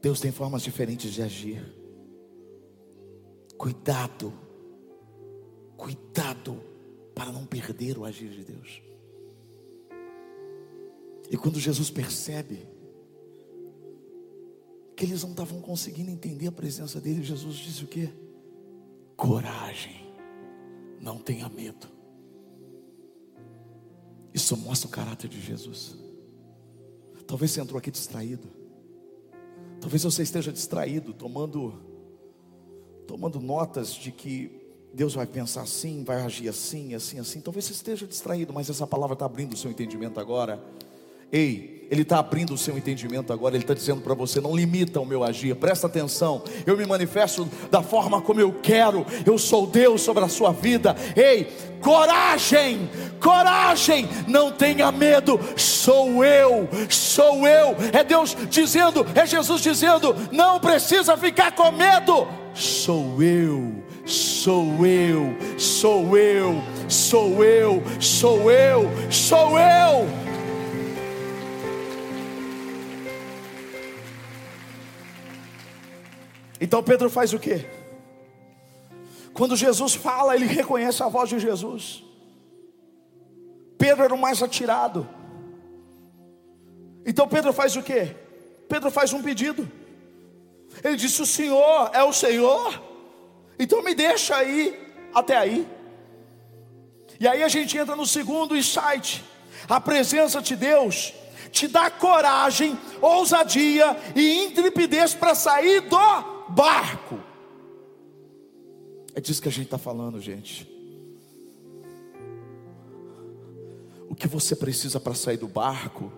Deus 0.00 0.20
tem 0.20 0.32
formas 0.32 0.62
diferentes 0.62 1.12
de 1.12 1.22
agir. 1.22 1.64
Cuidado, 3.56 4.32
cuidado 5.76 6.60
para 7.14 7.30
não 7.30 7.46
perder 7.46 7.96
o 7.98 8.04
agir 8.04 8.30
de 8.30 8.44
Deus. 8.44 8.82
E 11.30 11.36
quando 11.36 11.58
Jesus 11.58 11.90
percebe 11.90 12.66
que 14.96 15.04
eles 15.04 15.22
não 15.22 15.30
estavam 15.30 15.60
conseguindo 15.60 16.10
entender 16.10 16.46
a 16.46 16.52
presença 16.52 17.00
dele, 17.00 17.22
Jesus 17.22 17.56
disse 17.56 17.84
o 17.84 17.86
quê? 17.86 18.10
coragem, 19.22 20.04
não 21.00 21.16
tenha 21.16 21.48
medo. 21.48 21.86
Isso 24.34 24.56
mostra 24.56 24.88
o 24.88 24.90
caráter 24.90 25.28
de 25.28 25.40
Jesus. 25.40 25.96
Talvez 27.24 27.52
você 27.52 27.60
entrou 27.60 27.78
aqui 27.78 27.88
distraído. 27.88 28.48
Talvez 29.80 30.02
você 30.02 30.24
esteja 30.24 30.52
distraído, 30.52 31.12
tomando, 31.12 31.72
tomando 33.06 33.38
notas 33.38 33.94
de 33.94 34.10
que 34.10 34.50
Deus 34.92 35.14
vai 35.14 35.26
pensar 35.26 35.62
assim, 35.62 36.02
vai 36.02 36.20
agir 36.22 36.48
assim, 36.48 36.92
assim, 36.94 37.20
assim. 37.20 37.40
Talvez 37.40 37.66
você 37.66 37.74
esteja 37.74 38.06
distraído, 38.08 38.52
mas 38.52 38.68
essa 38.68 38.88
palavra 38.88 39.14
está 39.14 39.24
abrindo 39.24 39.52
o 39.52 39.56
seu 39.56 39.70
entendimento 39.70 40.18
agora. 40.18 40.60
Ei, 41.32 41.88
Ele 41.90 42.02
está 42.02 42.18
abrindo 42.18 42.52
o 42.52 42.58
seu 42.58 42.76
entendimento 42.76 43.32
agora, 43.32 43.54
Ele 43.54 43.64
está 43.64 43.72
dizendo 43.72 44.02
para 44.02 44.12
você: 44.12 44.38
não 44.38 44.54
limita 44.54 45.00
o 45.00 45.06
meu 45.06 45.24
agir, 45.24 45.56
presta 45.56 45.86
atenção, 45.86 46.44
eu 46.66 46.76
me 46.76 46.84
manifesto 46.84 47.48
da 47.70 47.82
forma 47.82 48.20
como 48.20 48.38
eu 48.38 48.52
quero, 48.62 49.06
eu 49.24 49.38
sou 49.38 49.66
Deus 49.66 50.02
sobre 50.02 50.22
a 50.22 50.28
sua 50.28 50.52
vida. 50.52 50.94
Ei, 51.16 51.50
coragem, 51.80 52.86
coragem, 53.18 54.06
não 54.28 54.52
tenha 54.52 54.92
medo, 54.92 55.40
sou 55.56 56.22
eu, 56.22 56.68
sou 56.90 57.46
eu. 57.48 57.74
É 57.94 58.04
Deus 58.04 58.36
dizendo, 58.50 59.06
é 59.14 59.24
Jesus 59.24 59.62
dizendo: 59.62 60.14
não 60.30 60.60
precisa 60.60 61.16
ficar 61.16 61.52
com 61.52 61.72
medo, 61.72 62.28
sou 62.52 63.22
eu, 63.22 63.72
sou 64.04 64.84
eu, 64.84 65.34
sou 65.56 66.14
eu, 66.14 66.62
sou 66.88 67.42
eu, 67.42 67.82
sou 67.98 68.50
eu, 68.50 68.90
sou 69.10 69.58
eu. 69.58 70.31
Então 76.62 76.80
Pedro 76.80 77.10
faz 77.10 77.32
o 77.32 77.40
quê? 77.40 77.66
Quando 79.34 79.56
Jesus 79.56 79.94
fala, 79.94 80.36
ele 80.36 80.46
reconhece 80.46 81.02
a 81.02 81.08
voz 81.08 81.28
de 81.28 81.40
Jesus. 81.40 82.04
Pedro 83.76 84.04
era 84.04 84.14
o 84.14 84.18
mais 84.18 84.40
atirado. 84.40 85.08
Então 87.04 87.26
Pedro 87.26 87.52
faz 87.52 87.74
o 87.74 87.82
quê? 87.82 88.14
Pedro 88.68 88.92
faz 88.92 89.12
um 89.12 89.20
pedido. 89.20 89.68
Ele 90.84 90.94
disse: 90.94 91.20
O 91.20 91.26
Senhor 91.26 91.90
é 91.92 92.04
o 92.04 92.12
Senhor, 92.12 92.80
então 93.58 93.82
me 93.82 93.92
deixa 93.92 94.36
aí 94.36 94.94
até 95.12 95.36
aí. 95.36 95.66
E 97.18 97.26
aí 97.26 97.42
a 97.42 97.48
gente 97.48 97.76
entra 97.76 97.96
no 97.96 98.06
segundo 98.06 98.56
insight: 98.56 99.24
a 99.68 99.80
presença 99.80 100.40
de 100.40 100.54
Deus 100.54 101.12
te 101.50 101.66
dá 101.66 101.90
coragem, 101.90 102.78
ousadia 103.00 103.96
e 104.14 104.44
intrepidez 104.44 105.12
para 105.12 105.34
sair 105.34 105.80
do 105.80 106.31
barco. 106.52 107.18
É 109.14 109.20
disso 109.20 109.42
que 109.42 109.48
a 109.48 109.52
gente 109.52 109.66
está 109.66 109.78
falando, 109.78 110.20
gente. 110.20 110.70
O 114.08 114.14
que 114.14 114.28
você 114.28 114.54
precisa 114.54 115.00
para 115.00 115.14
sair 115.14 115.36
do 115.36 115.48
barco 115.48 116.12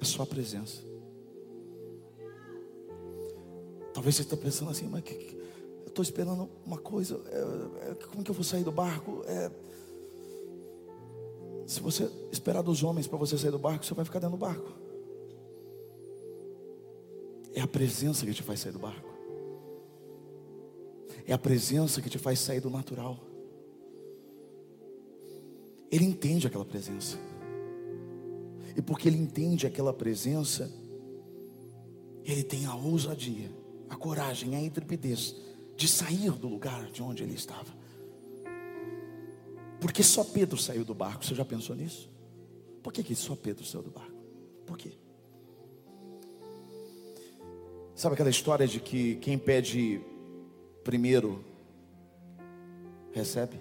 é 0.00 0.04
só 0.04 0.22
a 0.24 0.26
presença. 0.26 0.82
Talvez 3.94 4.16
você 4.16 4.22
está 4.22 4.36
pensando 4.36 4.70
assim, 4.70 4.88
mas 4.88 5.02
que, 5.02 5.14
que, 5.14 5.36
eu 5.82 5.88
estou 5.88 6.02
esperando 6.02 6.48
uma 6.66 6.78
coisa. 6.78 7.20
É, 7.26 7.90
é, 7.90 7.94
como 8.06 8.24
que 8.24 8.30
eu 8.30 8.34
vou 8.34 8.44
sair 8.44 8.64
do 8.64 8.72
barco? 8.72 9.22
É, 9.26 9.50
se 11.66 11.80
você 11.80 12.10
esperar 12.32 12.62
dos 12.62 12.82
homens 12.82 13.06
para 13.06 13.18
você 13.18 13.38
sair 13.38 13.50
do 13.50 13.58
barco, 13.58 13.84
você 13.84 13.94
vai 13.94 14.04
ficar 14.04 14.18
dentro 14.18 14.36
do 14.36 14.40
barco. 14.40 14.81
É 17.54 17.60
a 17.60 17.66
presença 17.66 18.24
que 18.24 18.32
te 18.32 18.42
faz 18.42 18.60
sair 18.60 18.72
do 18.72 18.78
barco. 18.78 19.10
É 21.26 21.32
a 21.32 21.38
presença 21.38 22.00
que 22.00 22.10
te 22.10 22.18
faz 22.18 22.38
sair 22.38 22.60
do 22.60 22.70
natural. 22.70 23.18
Ele 25.90 26.04
entende 26.04 26.46
aquela 26.46 26.64
presença. 26.64 27.18
E 28.76 28.80
porque 28.80 29.08
ele 29.08 29.18
entende 29.18 29.66
aquela 29.66 29.92
presença, 29.92 30.72
ele 32.24 32.42
tem 32.42 32.64
a 32.64 32.74
ousadia, 32.74 33.50
a 33.88 33.96
coragem, 33.96 34.56
a 34.56 34.60
intrepidez 34.60 35.36
de 35.76 35.86
sair 35.86 36.30
do 36.32 36.48
lugar 36.48 36.90
de 36.90 37.02
onde 37.02 37.22
ele 37.22 37.34
estava. 37.34 37.82
Porque 39.80 40.02
só 40.02 40.24
Pedro 40.24 40.56
saiu 40.56 40.84
do 40.84 40.94
barco. 40.94 41.24
Você 41.24 41.34
já 41.34 41.44
pensou 41.44 41.74
nisso? 41.74 42.10
Por 42.82 42.92
que, 42.92 43.02
que 43.02 43.14
só 43.14 43.36
Pedro 43.36 43.64
saiu 43.64 43.82
do 43.82 43.90
barco? 43.90 44.12
Por 44.64 44.78
quê? 44.78 44.92
Sabe 48.02 48.14
aquela 48.14 48.30
história 48.30 48.66
de 48.66 48.80
que 48.80 49.14
quem 49.14 49.38
pede 49.38 50.00
primeiro 50.82 51.38
recebe? 53.12 53.60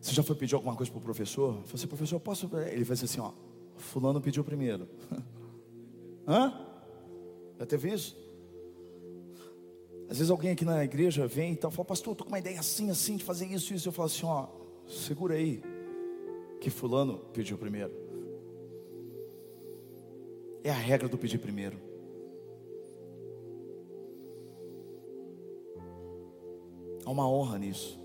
Você 0.00 0.14
já 0.14 0.22
foi 0.22 0.34
pedir 0.34 0.54
alguma 0.54 0.74
coisa 0.74 0.90
para 0.90 0.98
o 0.98 1.02
professor? 1.02 1.60
Você, 1.66 1.74
assim, 1.74 1.86
professor, 1.86 2.18
posso? 2.20 2.48
Ele 2.72 2.84
vai 2.84 2.94
assim, 2.94 3.20
ó, 3.20 3.32
fulano 3.76 4.18
pediu 4.18 4.42
primeiro. 4.42 4.88
Hã? 6.26 6.58
Já 7.58 7.66
teve 7.66 7.92
isso? 7.92 8.16
Às 10.08 10.16
vezes 10.16 10.30
alguém 10.30 10.52
aqui 10.52 10.64
na 10.64 10.82
igreja 10.82 11.26
vem 11.26 11.50
e 11.50 11.52
então, 11.52 11.70
fala, 11.70 11.84
pastor, 11.84 12.12
estou 12.12 12.24
com 12.24 12.32
uma 12.32 12.38
ideia 12.38 12.58
assim, 12.58 12.88
assim, 12.88 13.18
de 13.18 13.24
fazer 13.24 13.44
isso, 13.44 13.74
isso. 13.74 13.88
Eu 13.88 13.92
falo 13.92 14.06
assim, 14.06 14.24
ó, 14.24 14.46
segura 14.88 15.34
aí, 15.34 15.62
que 16.62 16.70
fulano 16.70 17.18
pediu 17.34 17.58
primeiro. 17.58 18.03
É 20.64 20.70
a 20.70 20.74
regra 20.74 21.06
do 21.06 21.18
pedir 21.18 21.36
primeiro. 21.36 21.78
Há 27.04 27.10
uma 27.10 27.28
honra 27.28 27.58
nisso. 27.58 28.00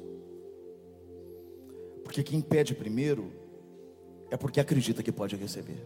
Porque 2.04 2.22
quem 2.22 2.42
pede 2.42 2.76
primeiro 2.76 3.32
é 4.30 4.36
porque 4.36 4.60
acredita 4.60 5.02
que 5.02 5.12
pode 5.12 5.38
receber. 5.38 5.82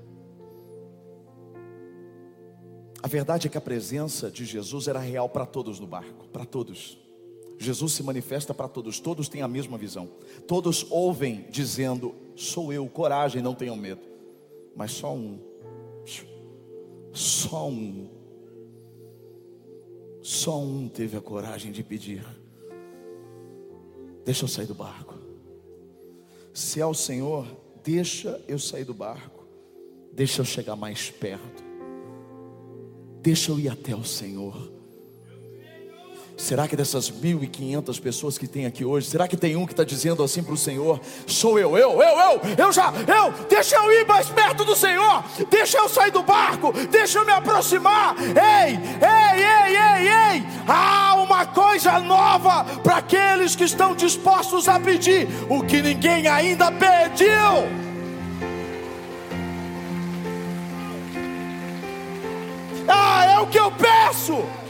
A 3.04 3.08
verdade 3.08 3.48
é 3.48 3.50
que 3.52 3.58
a 3.58 3.62
presença 3.62 4.32
de 4.32 4.44
Jesus 4.44 4.88
era 4.88 4.98
real 4.98 5.30
para 5.30 5.46
todos 5.46 5.80
no 5.80 5.86
barco, 5.86 6.28
para 6.30 6.46
todos. 6.46 6.98
Jesus 7.60 7.94
se 7.94 8.02
manifesta 8.02 8.54
para 8.54 8.68
todos, 8.68 9.00
todos 9.00 9.30
têm 9.30 9.44
a 9.44 9.48
mesma 9.48 9.78
visão. 9.78 10.10
Todos 10.48 10.88
ouvem 10.90 11.46
dizendo: 11.52 12.16
Sou 12.36 12.74
eu, 12.74 12.88
coragem, 12.88 13.44
não 13.44 13.54
tenham 13.54 13.76
medo. 13.76 14.02
Mas 14.76 14.92
só 14.92 15.14
um, 15.14 15.40
só 17.14 17.70
um, 17.70 18.10
só 20.22 20.60
um 20.60 20.90
teve 20.90 21.16
a 21.16 21.22
coragem 21.22 21.72
de 21.72 21.84
pedir: 21.84 22.26
Deixa 24.26 24.44
eu 24.44 24.50
sair 24.50 24.66
do 24.66 24.76
barco. 24.76 25.18
Se 26.54 26.82
é 26.82 26.86
o 26.86 26.94
Senhor, 26.94 27.48
deixa 27.84 28.44
eu 28.48 28.60
sair 28.60 28.84
do 28.84 28.94
barco, 28.94 29.46
deixa 30.12 30.42
eu 30.42 30.46
chegar 30.46 30.76
mais 30.76 31.10
perto 31.10 31.64
Deixa 33.24 33.52
eu 33.52 33.60
ir 33.60 33.70
até 33.70 33.96
o 33.96 34.04
Senhor. 34.04 34.70
Será 36.36 36.68
que 36.68 36.76
dessas 36.76 37.12
1.500 37.12 38.02
pessoas 38.02 38.38
que 38.40 38.48
tem 38.48 38.66
aqui 38.66 38.84
hoje, 38.84 39.08
será 39.08 39.28
que 39.28 39.38
tem 39.38 39.56
um 39.56 39.68
que 39.68 39.74
está 39.74 39.84
dizendo 39.84 40.24
assim 40.24 40.44
para 40.44 40.54
o 40.54 40.58
Senhor: 40.58 41.00
Sou 41.28 41.60
eu, 41.60 41.78
eu, 41.78 42.02
eu, 42.02 42.20
eu, 42.20 42.42
eu 42.58 42.72
já, 42.72 42.92
eu, 43.08 43.48
deixa 43.48 43.76
eu 43.76 43.92
ir 43.92 44.08
mais 44.08 44.28
perto 44.30 44.66
do 44.66 44.76
Senhor, 44.76 45.24
deixa 45.50 45.78
eu 45.78 45.88
sair 45.88 46.12
do 46.12 46.24
barco, 46.24 46.74
deixa 46.90 47.20
eu 47.20 47.26
me 47.26 47.32
aproximar. 47.32 48.16
Ei, 48.20 48.80
ei, 49.00 49.44
ei, 49.44 49.78
ei, 49.78 50.08
ei, 50.08 50.44
há 50.68 51.16
uma 51.16 51.46
coisa 51.46 52.00
nova 52.00 52.66
para 52.82 52.98
aqueles 52.98 53.56
que 53.56 53.66
estão 53.66 53.96
dispostos 53.96 54.68
a 54.68 54.80
pedir 54.80 55.28
o 55.48 55.64
que 55.64 55.84
ninguém 55.84 56.28
ainda 56.28 56.72
pediu. 56.72 57.84
Ah, 62.88 63.26
é 63.26 63.40
o 63.40 63.48
que 63.48 63.60
eu 63.60 63.72
peço. 63.72 64.63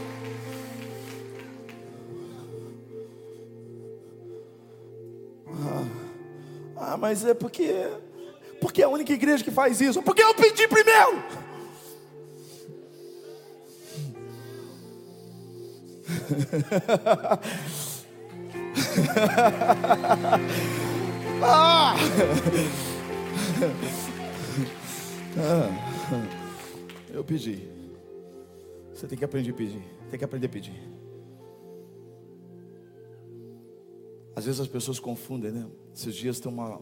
Ah, 6.94 6.96
mas 6.96 7.24
é 7.24 7.34
porque 7.34 7.90
porque 8.60 8.80
é 8.80 8.84
a 8.84 8.88
única 8.88 9.12
igreja 9.12 9.42
que 9.44 9.50
faz 9.50 9.80
isso. 9.80 10.00
Porque 10.02 10.22
eu 10.22 10.32
pedi 10.34 10.68
primeiro. 10.68 11.22
ah. 21.42 21.94
ah. 25.38 25.68
Eu 27.12 27.22
pedi. 27.22 27.68
Você 28.94 29.06
tem 29.06 29.18
que 29.18 29.24
aprender 29.24 29.50
a 29.50 29.54
pedir. 29.54 29.82
Tem 30.10 30.18
que 30.18 30.24
aprender 30.24 30.46
a 30.46 30.50
pedir. 30.50 30.72
Às 34.44 34.46
vezes 34.46 34.60
as 34.60 34.68
pessoas 34.68 35.00
confundem, 35.00 35.50
né? 35.50 35.66
Esses 35.96 36.14
dias 36.14 36.38
tem 36.38 36.52
uma, 36.52 36.78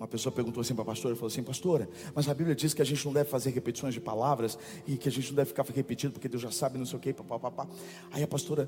uma 0.00 0.08
pessoa 0.08 0.34
perguntou 0.34 0.62
assim 0.62 0.74
para 0.74 0.80
a 0.80 0.86
pastora, 0.86 1.14
falou 1.14 1.26
assim, 1.26 1.42
pastora, 1.42 1.86
mas 2.14 2.26
a 2.26 2.32
Bíblia 2.32 2.56
diz 2.56 2.72
que 2.72 2.80
a 2.80 2.84
gente 2.86 3.04
não 3.04 3.12
deve 3.12 3.28
fazer 3.28 3.50
repetições 3.50 3.92
de 3.92 4.00
palavras 4.00 4.58
e 4.86 4.96
que 4.96 5.10
a 5.10 5.12
gente 5.12 5.28
não 5.28 5.36
deve 5.36 5.48
ficar 5.48 5.62
repetindo 5.74 6.12
porque 6.12 6.26
Deus 6.26 6.42
já 6.42 6.50
sabe, 6.50 6.78
não 6.78 6.86
sei 6.86 6.96
o 6.96 7.00
que, 7.00 7.12
papapá. 7.12 7.68
Aí 8.12 8.22
a 8.22 8.26
pastora 8.26 8.66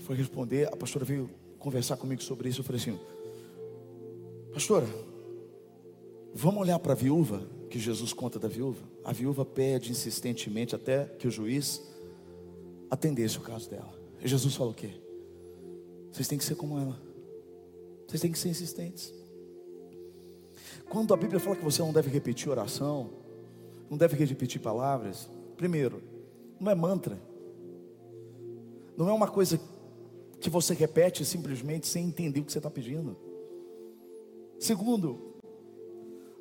foi 0.00 0.14
responder, 0.14 0.68
a 0.70 0.76
pastora 0.76 1.06
veio 1.06 1.30
conversar 1.58 1.96
comigo 1.96 2.22
sobre 2.22 2.50
isso. 2.50 2.60
Eu 2.60 2.64
falei 2.64 2.82
assim, 2.82 3.00
pastora, 4.52 4.86
vamos 6.34 6.60
olhar 6.60 6.78
para 6.78 6.92
a 6.92 6.96
viúva 6.96 7.48
que 7.70 7.78
Jesus 7.78 8.12
conta 8.12 8.38
da 8.38 8.46
viúva. 8.46 8.86
A 9.02 9.12
viúva 9.14 9.42
pede 9.42 9.90
insistentemente 9.90 10.74
até 10.74 11.06
que 11.06 11.26
o 11.26 11.30
juiz 11.30 11.80
atendesse 12.90 13.38
o 13.38 13.40
caso 13.40 13.70
dela. 13.70 13.94
E 14.22 14.28
Jesus 14.28 14.54
falou 14.54 14.72
o 14.72 14.76
quê? 14.76 14.90
Vocês 16.12 16.28
têm 16.28 16.36
que 16.36 16.44
ser 16.44 16.56
como 16.56 16.78
ela. 16.78 17.05
Vocês 18.06 18.20
têm 18.20 18.32
que 18.32 18.38
ser 18.38 18.48
insistentes. 18.48 19.12
Quando 20.88 21.12
a 21.12 21.16
Bíblia 21.16 21.40
fala 21.40 21.56
que 21.56 21.64
você 21.64 21.82
não 21.82 21.92
deve 21.92 22.10
repetir 22.10 22.48
oração, 22.48 23.10
não 23.90 23.98
deve 23.98 24.16
repetir 24.16 24.60
palavras, 24.60 25.28
primeiro, 25.56 26.02
não 26.60 26.70
é 26.70 26.74
mantra. 26.74 27.18
Não 28.96 29.08
é 29.08 29.12
uma 29.12 29.28
coisa 29.28 29.60
que 30.40 30.48
você 30.48 30.74
repete 30.74 31.24
simplesmente 31.24 31.86
sem 31.86 32.06
entender 32.06 32.40
o 32.40 32.44
que 32.44 32.52
você 32.52 32.58
está 32.58 32.70
pedindo. 32.70 33.16
Segundo, 34.58 35.34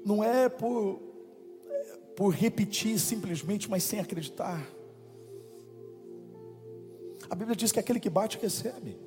não 0.06 0.24
é 0.24 0.48
por, 0.48 1.02
por 2.16 2.30
repetir 2.30 3.00
simplesmente, 3.00 3.70
mas 3.70 3.84
sem 3.84 4.00
acreditar. 4.00 4.66
A 7.30 7.36
Bíblia 7.36 7.56
diz 7.56 7.72
que 7.72 7.80
aquele 7.80 8.00
que 8.00 8.10
bate 8.10 8.38
recebe, 8.38 8.98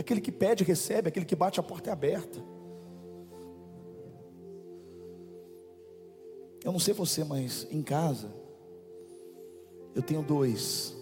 aquele 0.00 0.20
que 0.20 0.32
pede 0.32 0.64
recebe, 0.64 1.08
aquele 1.08 1.26
que 1.26 1.36
bate 1.36 1.60
a 1.60 1.62
porta 1.62 1.90
é 1.90 1.92
aberta. 1.92 2.42
Eu 6.64 6.72
não 6.72 6.78
sei 6.78 6.92
você, 6.92 7.24
mas 7.24 7.66
em 7.70 7.82
casa 7.82 8.32
eu 9.94 10.02
tenho 10.02 10.22
dois. 10.22 10.96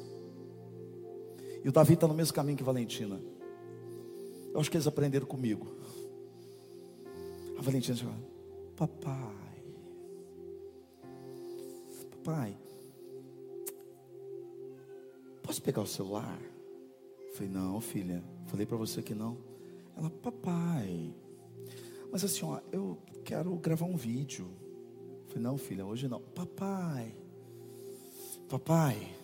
E 1.64 1.68
o 1.68 1.72
Davi 1.72 1.94
está 1.94 2.06
no 2.06 2.14
mesmo 2.14 2.34
caminho 2.34 2.56
que 2.56 2.62
Valentina. 2.62 3.20
Eu 4.52 4.61
acho 4.61 4.70
que 4.70 4.76
eles 4.76 4.87
aprenderam 4.87 5.26
comigo. 5.26 5.66
A 7.58 7.62
Valentina 7.62 7.96
fala, 7.96 8.14
papai, 8.76 9.64
papai, 12.11 12.56
Posso 15.48 15.62
pegar 15.62 15.80
o 15.80 15.87
celular? 15.87 16.38
Falei, 17.38 17.53
não, 17.53 17.81
filha. 17.81 18.20
Falei 18.46 18.66
para 18.66 18.77
você 18.77 19.01
que 19.01 19.14
não. 19.14 19.38
Ela, 19.96 20.11
papai. 20.11 21.14
Mas 22.11 22.24
assim, 22.24 22.44
ó, 22.44 22.59
eu 22.72 22.98
quero 23.24 23.55
gravar 23.55 23.87
um 23.87 23.96
vídeo. 23.96 24.51
Falei, 25.29 25.44
não, 25.44 25.57
filha, 25.57 25.87
hoje 25.87 26.09
não. 26.09 26.20
Papai. 26.20 27.14
Papai. 28.48 29.14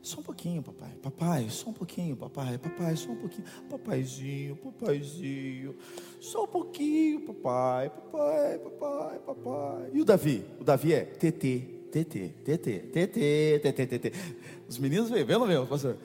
Só 0.00 0.20
um 0.20 0.22
pouquinho, 0.22 0.62
papai. 0.62 0.94
Papai, 1.02 1.50
só 1.50 1.70
um 1.70 1.72
pouquinho, 1.72 2.16
papai. 2.16 2.58
Papai, 2.58 2.96
só 2.96 3.10
um 3.10 3.16
pouquinho. 3.16 3.44
Papaizinho, 3.68 4.54
papaizinho. 4.54 5.74
Só 6.20 6.44
um 6.44 6.48
pouquinho, 6.48 7.22
papai. 7.22 7.90
Papai, 7.90 8.58
papai, 8.60 9.18
papai. 9.18 9.90
E 9.92 10.00
o 10.00 10.04
Davi? 10.04 10.44
O 10.60 10.64
Davi 10.64 10.92
é 10.92 11.04
TT. 11.04 11.80
TT, 11.90 12.34
TT, 12.44 12.78
TT, 12.90 13.60
TT, 13.60 13.86
TT. 13.98 14.12
Os 14.66 14.78
meninos 14.78 15.10
vêm, 15.10 15.24
vendo 15.24 15.44
mesmo, 15.44 15.66
pastor? 15.66 15.98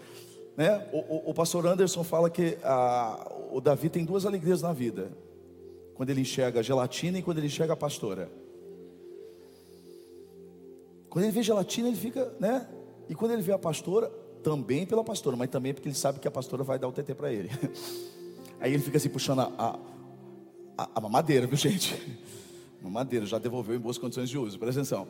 Né? 0.57 0.87
O, 0.91 0.97
o, 0.97 1.29
o, 1.29 1.33
pastor 1.35 1.67
Anderson 1.67 2.03
fala 2.03 2.31
que 2.31 2.57
a, 2.63 3.31
o 3.51 3.61
Davi 3.61 3.89
tem 3.89 4.03
duas 4.03 4.25
alegrias 4.25 4.63
na 4.63 4.73
vida: 4.73 5.11
quando 5.93 6.09
ele 6.09 6.21
enxerga 6.21 6.61
a 6.61 6.63
gelatina 6.63 7.19
e 7.19 7.21
quando 7.21 7.37
ele 7.37 7.45
enxerga 7.45 7.73
a 7.73 7.77
pastora. 7.77 8.27
Quando 11.11 11.25
ele 11.25 11.31
vê 11.31 11.43
gelatina, 11.43 11.87
ele 11.87 11.95
fica, 11.95 12.33
né? 12.39 12.67
E 13.07 13.13
quando 13.13 13.31
ele 13.31 13.43
vê 13.43 13.53
a 13.53 13.59
pastora, 13.59 14.11
também 14.43 14.85
pela 14.85 15.03
pastora, 15.03 15.37
mas 15.37 15.49
também 15.49 15.73
porque 15.73 15.87
ele 15.87 15.95
sabe 15.95 16.19
que 16.19 16.27
a 16.27 16.31
pastora 16.31 16.63
vai 16.63 16.79
dar 16.79 16.87
o 16.87 16.91
TT 16.91 17.13
para 17.13 17.31
ele. 17.31 17.49
Aí 18.59 18.73
ele 18.73 18.81
fica 18.81 18.97
assim 18.97 19.09
puxando 19.09 19.41
a, 19.41 19.79
a, 20.75 20.89
a 20.95 20.99
mamadeira, 20.99 21.45
viu 21.45 21.55
gente? 21.55 21.95
Mamadeira, 22.81 23.25
já 23.25 23.39
devolveu 23.39 23.75
em 23.75 23.79
boas 23.79 23.97
condições 23.97 24.29
de 24.29 24.37
uso, 24.37 24.57
presta 24.57 24.79
atenção. 24.79 25.07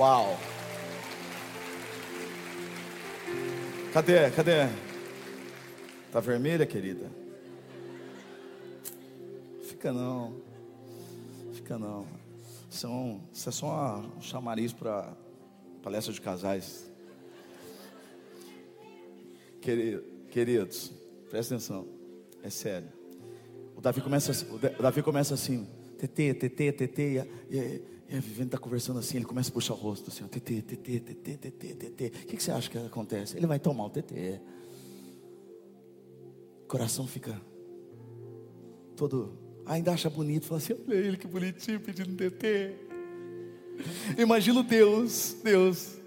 Uau! 0.00 0.34
Cadê? 3.92 4.30
Cadê? 4.30 4.66
Tá 6.10 6.20
vermelha, 6.20 6.64
querida? 6.64 7.10
Fica 9.62 9.92
não. 9.92 10.40
Fica 11.52 11.78
não. 11.78 12.06
Isso 12.70 13.48
é 13.50 13.52
só 13.52 14.02
um 14.16 14.22
chamariz 14.22 14.72
para 14.72 15.14
palestra 15.82 16.14
de 16.14 16.20
casais. 16.22 16.90
Queridos, 20.30 20.92
presta 21.28 21.56
atenção. 21.56 21.86
É 22.42 22.48
sério. 22.48 22.88
O 23.76 23.82
Davi 23.82 24.00
começa, 24.00 24.32
o 24.50 24.82
Davi 24.82 25.02
começa 25.02 25.34
assim, 25.34 25.68
TT, 25.98 26.32
TT, 26.32 26.72
TT, 26.72 27.28
e, 28.10 28.14
e 28.14 28.18
a 28.18 28.20
Vivendo 28.20 28.46
está 28.46 28.58
conversando 28.58 28.98
assim, 28.98 29.18
ele 29.18 29.24
começa 29.24 29.50
a 29.50 29.52
puxar 29.52 29.74
o 29.74 29.76
rosto 29.76 30.10
assim, 30.10 30.26
TT, 30.26 30.62
TT, 30.62 31.00
TT, 31.00 31.36
TT, 31.36 31.74
TT. 31.74 32.06
O 32.06 32.26
que, 32.26 32.42
você 32.42 32.50
acha 32.50 32.68
que 32.68 32.78
acontece? 32.78 33.36
Ele 33.36 33.46
vai 33.46 33.58
tomar 33.58 33.86
o 33.86 33.90
TT. 33.90 34.40
O 36.64 36.66
coração 36.66 37.06
fica 37.06 37.40
todo. 38.96 39.38
Ainda 39.66 39.92
acha 39.92 40.10
bonito, 40.10 40.46
fala 40.46 40.58
assim: 40.58 40.72
olha 40.72 40.94
ele 40.94 41.16
que 41.16 41.26
bonitinho 41.26 41.80
pedindo 41.80 42.16
TT. 42.16 42.74
Imagina 44.18 44.62
Deus, 44.62 45.36
Deus 45.42 45.99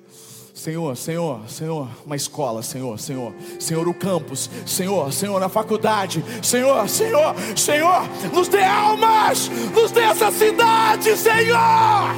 Senhor, 0.53 0.95
Senhor, 0.95 1.49
Senhor, 1.49 1.89
uma 2.05 2.15
escola, 2.15 2.61
Senhor, 2.61 2.99
Senhor, 2.99 3.33
Senhor, 3.59 3.87
o 3.87 3.93
campus, 3.93 4.47
Senhor, 4.67 5.11
Senhor, 5.11 5.39
na 5.39 5.49
faculdade, 5.49 6.23
Senhor, 6.43 6.87
Senhor, 6.87 7.35
Senhor, 7.57 8.03
nos 8.31 8.47
dê 8.47 8.63
almas, 8.63 9.49
nos 9.73 9.89
dê 9.89 10.01
essa 10.01 10.31
cidade, 10.31 11.17
Senhor, 11.17 12.13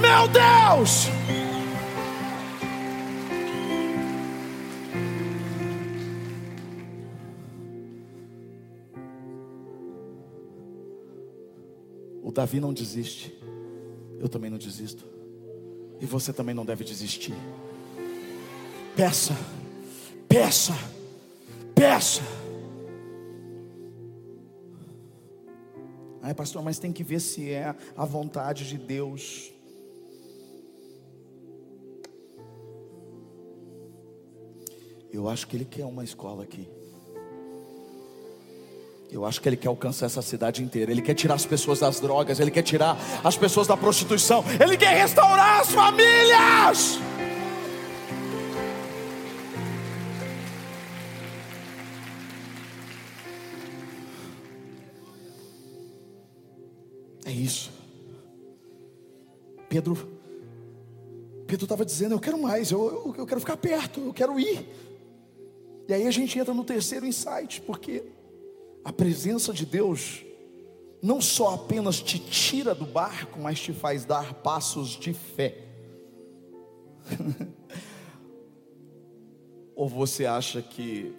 meu 0.00 0.26
Deus. 0.28 1.06
O 12.20 12.32
Davi 12.32 12.58
não 12.58 12.72
desiste, 12.72 13.32
eu 14.18 14.28
também 14.28 14.50
não 14.50 14.58
desisto. 14.58 15.19
E 16.00 16.06
você 16.06 16.32
também 16.32 16.54
não 16.54 16.64
deve 16.64 16.82
desistir. 16.82 17.34
Peça, 18.96 19.36
peça, 20.28 20.72
peça. 21.74 22.22
Ai, 26.22 26.34
pastor, 26.34 26.62
mas 26.62 26.78
tem 26.78 26.92
que 26.92 27.02
ver 27.02 27.20
se 27.20 27.50
é 27.50 27.74
a 27.96 28.04
vontade 28.04 28.68
de 28.68 28.78
Deus. 28.78 29.52
Eu 35.12 35.28
acho 35.28 35.46
que 35.46 35.56
Ele 35.56 35.64
quer 35.64 35.84
uma 35.84 36.04
escola 36.04 36.44
aqui. 36.44 36.68
Eu 39.12 39.24
acho 39.24 39.40
que 39.40 39.48
Ele 39.48 39.56
quer 39.56 39.68
alcançar 39.68 40.06
essa 40.06 40.22
cidade 40.22 40.62
inteira. 40.62 40.92
Ele 40.92 41.02
quer 41.02 41.14
tirar 41.14 41.34
as 41.34 41.44
pessoas 41.44 41.80
das 41.80 41.98
drogas. 41.98 42.38
Ele 42.38 42.50
quer 42.50 42.62
tirar 42.62 42.96
as 43.24 43.36
pessoas 43.36 43.66
da 43.66 43.76
prostituição. 43.76 44.44
Ele 44.62 44.76
quer 44.76 44.96
restaurar 44.96 45.60
as 45.60 45.70
famílias. 45.72 47.00
É 57.24 57.32
isso. 57.32 57.72
Pedro, 59.68 59.96
Pedro 61.48 61.64
estava 61.64 61.84
dizendo: 61.84 62.14
Eu 62.14 62.20
quero 62.20 62.40
mais, 62.40 62.70
eu, 62.70 62.80
eu, 62.80 63.14
eu 63.18 63.26
quero 63.26 63.40
ficar 63.40 63.56
perto, 63.56 64.00
eu 64.00 64.12
quero 64.12 64.38
ir. 64.38 64.68
E 65.88 65.94
aí 65.94 66.06
a 66.06 66.10
gente 66.12 66.38
entra 66.38 66.54
no 66.54 66.62
terceiro 66.62 67.04
insight, 67.04 67.60
porque 67.62 68.04
a 68.84 68.92
presença 68.92 69.52
de 69.52 69.66
Deus 69.66 70.24
não 71.02 71.20
só 71.20 71.54
apenas 71.54 72.00
te 72.00 72.18
tira 72.18 72.74
do 72.74 72.84
barco, 72.84 73.40
mas 73.40 73.60
te 73.60 73.72
faz 73.72 74.04
dar 74.04 74.34
passos 74.34 74.90
de 74.90 75.12
fé. 75.12 75.66
Ou 79.74 79.88
você 79.88 80.26
acha 80.26 80.60
que 80.60 81.16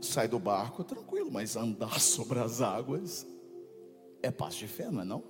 sai 0.00 0.28
do 0.28 0.38
barco 0.38 0.84
tranquilo, 0.84 1.30
mas 1.30 1.56
andar 1.56 1.98
sobre 2.00 2.38
as 2.38 2.60
águas 2.60 3.26
é 4.22 4.30
passo 4.30 4.58
de 4.58 4.66
fé, 4.66 4.90
não 4.90 5.00
é 5.00 5.04
não? 5.04 5.24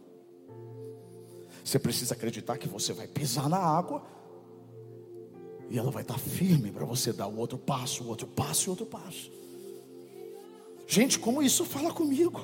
Você 1.64 1.78
precisa 1.78 2.14
acreditar 2.14 2.58
que 2.58 2.66
você 2.66 2.92
vai 2.92 3.06
pisar 3.06 3.48
na 3.48 3.58
água 3.58 4.02
e 5.68 5.78
ela 5.78 5.90
vai 5.90 6.02
estar 6.02 6.18
firme 6.18 6.72
para 6.72 6.84
você 6.84 7.12
dar 7.12 7.28
o 7.28 7.38
outro 7.38 7.56
passo, 7.56 8.02
o 8.02 8.08
outro 8.08 8.26
passo 8.26 8.68
e 8.68 8.70
outro 8.70 8.86
passo. 8.86 9.30
Gente, 10.90 11.20
como 11.20 11.40
isso 11.40 11.64
fala 11.64 11.92
comigo? 11.92 12.40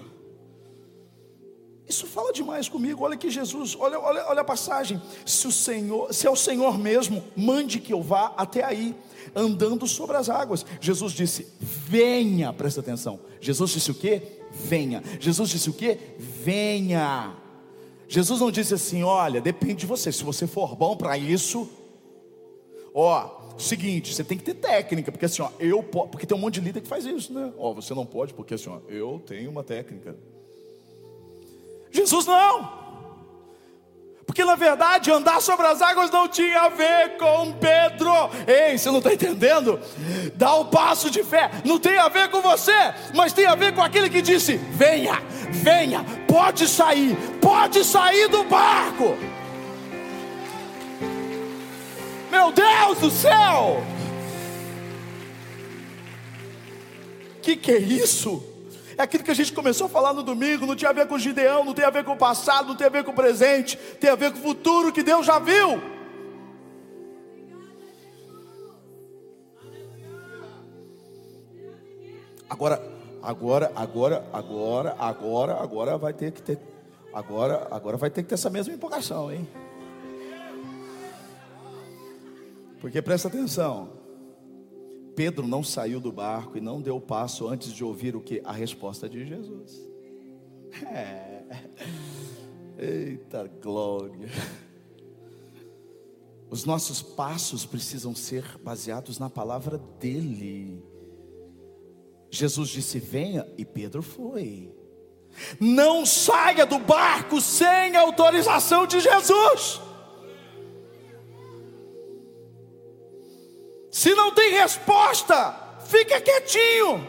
Isso 1.89 2.07
fala 2.07 2.33
demais 2.33 2.69
comigo. 2.69 3.03
Olha 3.03 3.17
que 3.17 3.29
Jesus, 3.29 3.77
olha, 3.77 3.99
olha, 3.99 4.25
olha 4.29 4.41
a 4.43 4.45
passagem. 4.45 5.03
Se 5.27 5.49
o 5.49 5.53
Senhor, 5.53 6.15
se 6.15 6.29
é 6.29 6.31
o 6.31 6.37
Senhor 6.37 6.79
mesmo, 6.79 7.25
mande 7.35 7.81
que 7.81 7.93
eu 7.93 8.01
vá 8.01 8.33
até 8.37 8.63
aí, 8.63 8.95
andando 9.35 9.85
sobre 9.89 10.17
as 10.17 10.31
águas. 10.31 10.65
Jesus 10.81 11.13
disse: 11.13 11.49
"Venha", 11.59 12.53
presta 12.53 12.79
atenção. 12.79 13.19
Jesus 13.41 13.73
disse 13.73 13.91
o 13.91 13.95
quê? 13.95 14.23
Venha. 14.53 15.03
Jesus 15.19 15.51
disse 15.51 15.69
o 15.69 15.73
quê? 15.73 15.99
Venha. 16.17 17.35
Jesus 18.07 18.39
não 18.39 18.53
disse 18.53 18.75
assim: 18.75 19.03
"Olha, 19.03 19.41
depende 19.41 19.81
de 19.81 19.87
você. 19.87 20.13
Se 20.13 20.23
você 20.23 20.47
for 20.47 20.77
bom 20.77 20.97
para 20.97 21.19
isso, 21.19 21.69
ó, 22.97 23.29
seguinte, 23.59 24.15
você 24.15 24.25
tem 24.25 24.39
que 24.39 24.45
ter 24.45 24.55
técnica, 24.55 25.13
porque 25.13 25.27
assim, 25.27 25.43
ó, 25.43 25.51
eu 25.61 25.83
porque 25.83 26.27
tem 26.27 26.37
um 26.37 26.41
monte 26.41 26.55
de 26.55 26.61
líder 26.61 26.81
que 26.81 26.89
faz 26.89 27.05
isso, 27.05 27.33
né? 27.33 27.53
Ó, 27.59 27.75
você 27.75 27.95
não 27.95 28.07
pode, 28.07 28.33
porque 28.33 28.55
assim, 28.55 28.71
ó, 28.71 28.79
eu 28.89 29.23
tenho 29.27 29.51
uma 29.51 29.63
técnica. 29.63 30.17
Jesus 31.91 32.27
não. 32.27 32.87
Porque 34.27 34.45
na 34.45 34.57
verdade 34.57 35.11
andar 35.11 35.41
sobre 35.41 35.67
as 35.67 35.81
águas 35.81 36.11
não 36.11 36.27
tinha 36.27 36.63
a 36.63 36.69
ver 36.69 37.17
com 37.17 37.53
Pedro. 37.53 38.11
Ei, 38.47 38.77
você 38.77 38.91
não 38.91 38.99
está 38.99 39.15
entendendo? 39.15 39.79
Dá 40.35 40.55
o 40.55 40.63
um 40.63 40.67
passo 40.67 41.11
de 41.11 41.23
fé. 41.23 41.51
Não 41.65 41.79
tem 41.79 41.97
a 41.97 42.09
ver 42.09 42.29
com 42.31 42.41
você, 42.41 42.73
mas 43.15 43.33
tem 43.33 43.47
a 43.47 43.55
ver 43.55 43.75
com 43.75 43.83
aquele 43.83 44.11
que 44.11 44.21
disse: 44.21 44.57
venha, 44.57 45.23
venha, 45.51 46.05
pode 46.27 46.67
sair, 46.67 47.17
pode 47.41 47.85
sair 47.85 48.29
do 48.29 48.43
barco. 48.45 49.17
Meu 52.37 52.53
Deus 52.53 52.99
do 52.99 53.11
céu! 53.11 53.83
Que 57.41 57.57
que 57.57 57.73
é 57.73 57.79
isso? 57.79 58.45
É 58.99 59.03
aquilo 59.03 59.25
que 59.25 59.31
a 59.31 59.35
gente 59.35 59.55
começou 59.55 59.87
a 59.87 59.89
falar 59.89 60.13
no 60.13 60.23
domingo, 60.23 60.67
não 60.67 60.77
tinha 60.77 60.91
a 60.91 60.93
ver 60.93 61.09
com 61.09 61.19
Gideão, 61.19 61.65
não 61.65 61.73
tem 61.73 61.87
a 61.87 61.91
ver 61.91 62.05
com 62.05 62.13
o 62.13 62.17
passado, 62.17 62.69
não 62.69 62.77
tem 62.77 62.89
a 62.89 62.91
ver 62.91 63.05
com 63.05 63.11
o 63.11 63.15
presente, 63.15 63.79
tem 63.99 64.11
a 64.11 64.15
ver 64.15 64.33
com 64.33 64.39
o 64.39 64.43
futuro 64.43 64.93
que 64.93 65.03
Deus 65.03 65.25
já 65.25 65.39
viu. 65.39 65.83
Agora, 72.51 72.83
agora, 73.23 73.73
agora, 73.75 74.29
agora, 74.31 74.95
agora, 74.99 75.55
agora 75.55 75.97
vai 75.97 76.13
ter 76.13 76.33
que 76.33 76.43
ter, 76.43 76.59
agora, 77.15 77.67
agora 77.71 77.97
vai 77.97 78.11
ter 78.11 78.23
que 78.23 78.29
ter 78.29 78.35
essa 78.35 78.51
mesma 78.51 78.75
empolgação, 78.75 79.33
hein? 79.33 79.49
Porque 82.81 83.01
presta 83.01 83.29
atenção. 83.29 83.93
Pedro 85.15 85.47
não 85.47 85.63
saiu 85.63 85.99
do 85.99 86.13
barco 86.13 86.59
e 86.59 86.61
não 86.61 86.81
deu 86.81 87.01
passo 87.01 87.49
antes 87.49 87.73
de 87.73 87.83
ouvir 87.83 88.15
o 88.15 88.21
que? 88.21 88.43
A 88.45 88.53
resposta 88.53 89.09
de 89.09 89.27
Jesus. 89.27 89.81
É. 90.85 91.43
Eita 92.79 93.49
glória. 93.63 94.29
Os 96.51 96.65
nossos 96.65 97.03
passos 97.03 97.65
precisam 97.65 98.15
ser 98.15 98.59
baseados 98.59 99.19
na 99.19 99.31
palavra 99.31 99.79
dele. 99.99 100.85
Jesus 102.31 102.69
disse: 102.69 102.99
Venha, 102.99 103.47
e 103.57 103.65
Pedro 103.65 104.03
foi. 104.03 104.73
Não 105.59 106.07
saia 106.07 106.65
do 106.67 106.79
barco 106.79 107.41
sem 107.41 107.97
autorização 107.97 108.87
de 108.87 109.01
Jesus. 109.01 109.81
Se 113.97 114.15
não 114.15 114.31
tem 114.31 114.53
resposta, 114.53 115.57
fica 115.87 116.21
quietinho. 116.21 117.09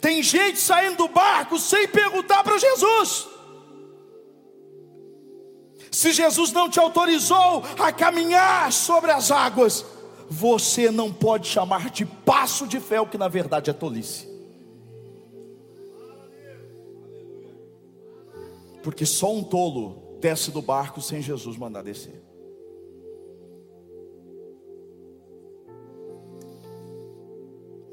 Tem 0.00 0.20
gente 0.20 0.58
saindo 0.58 0.96
do 0.96 1.08
barco 1.08 1.60
sem 1.60 1.86
perguntar 1.86 2.42
para 2.42 2.58
Jesus. 2.58 3.28
Se 5.92 6.12
Jesus 6.12 6.50
não 6.50 6.68
te 6.68 6.80
autorizou 6.80 7.62
a 7.78 7.92
caminhar 7.92 8.72
sobre 8.72 9.12
as 9.12 9.30
águas, 9.30 9.86
você 10.28 10.90
não 10.90 11.12
pode 11.12 11.46
chamar 11.46 11.88
de 11.90 12.04
passo 12.04 12.66
de 12.66 12.80
fé, 12.80 13.00
o 13.00 13.06
que 13.06 13.16
na 13.16 13.28
verdade 13.28 13.70
é 13.70 13.72
tolice. 13.72 14.28
Porque 18.82 19.06
só 19.06 19.32
um 19.32 19.44
tolo 19.44 20.18
desce 20.20 20.50
do 20.50 20.60
barco 20.60 21.00
sem 21.00 21.22
Jesus 21.22 21.56
mandar 21.56 21.84
descer. 21.84 22.27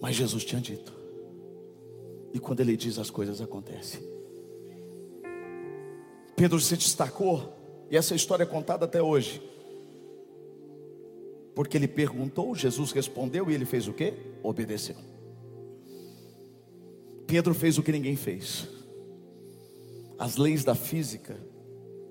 Mas 0.05 0.17
Jesus 0.17 0.45
tinha 0.45 0.61
dito. 0.61 0.93
E 2.31 2.37
quando 2.37 2.59
ele 2.59 2.77
diz 2.77 2.99
as 2.99 3.09
coisas 3.09 3.41
acontecem. 3.41 3.99
Pedro 6.35 6.59
se 6.59 6.77
destacou, 6.77 7.51
e 7.89 7.97
essa 7.97 8.13
história 8.13 8.43
é 8.43 8.45
contada 8.45 8.85
até 8.85 9.01
hoje. 9.01 9.41
Porque 11.55 11.75
ele 11.75 11.87
perguntou, 11.87 12.53
Jesus 12.53 12.91
respondeu 12.91 13.49
e 13.49 13.55
ele 13.55 13.65
fez 13.65 13.87
o 13.87 13.93
que? 13.93 14.13
Obedeceu. 14.43 14.95
Pedro 17.25 17.55
fez 17.55 17.79
o 17.79 17.81
que 17.81 17.91
ninguém 17.91 18.15
fez. 18.15 18.67
As 20.19 20.37
leis 20.37 20.63
da 20.63 20.75
física 20.75 21.35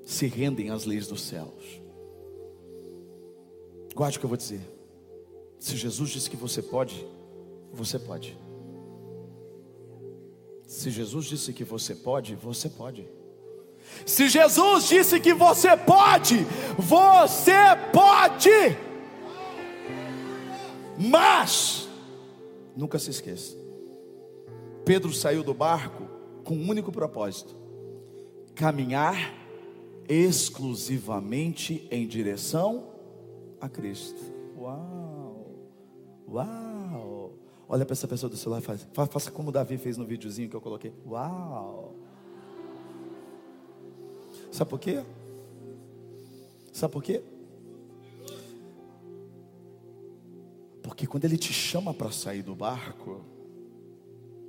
se 0.04 0.26
rendem 0.26 0.70
às 0.70 0.85
leis 0.85 1.07
dos 1.07 1.22
céus. 1.22 1.80
Guarde 3.94 4.16
o 4.16 4.20
que 4.20 4.26
eu 4.26 4.30
vou 4.30 4.37
dizer. 4.37 4.68
Se 5.61 5.76
Jesus 5.76 6.11
disse 6.11 6.28
que 6.28 6.37
você 6.37 6.61
pode, 6.61 7.13
você 7.75 7.99
pode. 7.99 8.39
Se 10.67 10.91
Jesus 10.91 11.27
disse 11.27 11.53
que 11.53 11.65
você 11.65 11.95
pode, 11.95 12.35
você 12.35 12.69
pode. 12.69 13.07
Se 14.07 14.29
Jesus 14.29 14.89
disse 14.89 15.21
que 15.21 15.35
você 15.35 15.77
pode, 15.77 16.45
você 16.79 17.53
pode. 17.93 18.51
Mas, 20.99 21.89
nunca 22.77 22.99
se 22.99 23.11
esqueça: 23.11 23.57
Pedro 24.85 25.13
saiu 25.13 25.43
do 25.43 25.53
barco 25.53 26.09
com 26.45 26.55
um 26.55 26.69
único 26.69 26.91
propósito: 26.91 27.55
caminhar 28.55 29.35
exclusivamente 30.09 31.87
em 31.91 32.07
direção 32.07 32.89
a 33.61 33.69
Cristo. 33.69 34.21
Uau! 34.57 35.47
Uau! 36.29 36.74
Olha 37.68 37.85
para 37.85 37.92
essa 37.92 38.07
pessoa 38.07 38.29
do 38.29 38.37
celular 38.37 38.59
e 38.61 38.62
faz, 38.62 38.87
faça 39.11 39.31
como 39.31 39.48
o 39.48 39.53
Davi 39.53 39.79
fez 39.79 39.96
no 39.96 40.05
videozinho 40.05 40.48
que 40.48 40.57
eu 40.57 40.61
coloquei. 40.61 40.92
Uau! 41.07 41.94
Sabe 44.50 44.70
por 44.70 44.79
quê? 44.79 45.03
Sabe 46.72 46.92
por 46.92 47.03
quê? 47.03 47.22
Porque 50.83 51.07
quando 51.07 51.24
ele 51.24 51.38
te 51.38 51.53
chama 51.53 51.94
para 51.94 52.11
sair 52.11 52.42
do 52.42 52.55
barco 52.55 53.24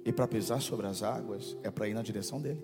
e 0.04 0.12
para 0.12 0.28
pisar 0.28 0.62
sobre 0.62 0.86
as 0.86 1.02
águas, 1.02 1.58
é 1.64 1.72
para 1.72 1.88
ir 1.88 1.94
na 1.94 2.02
direção 2.02 2.40
dele. 2.40 2.62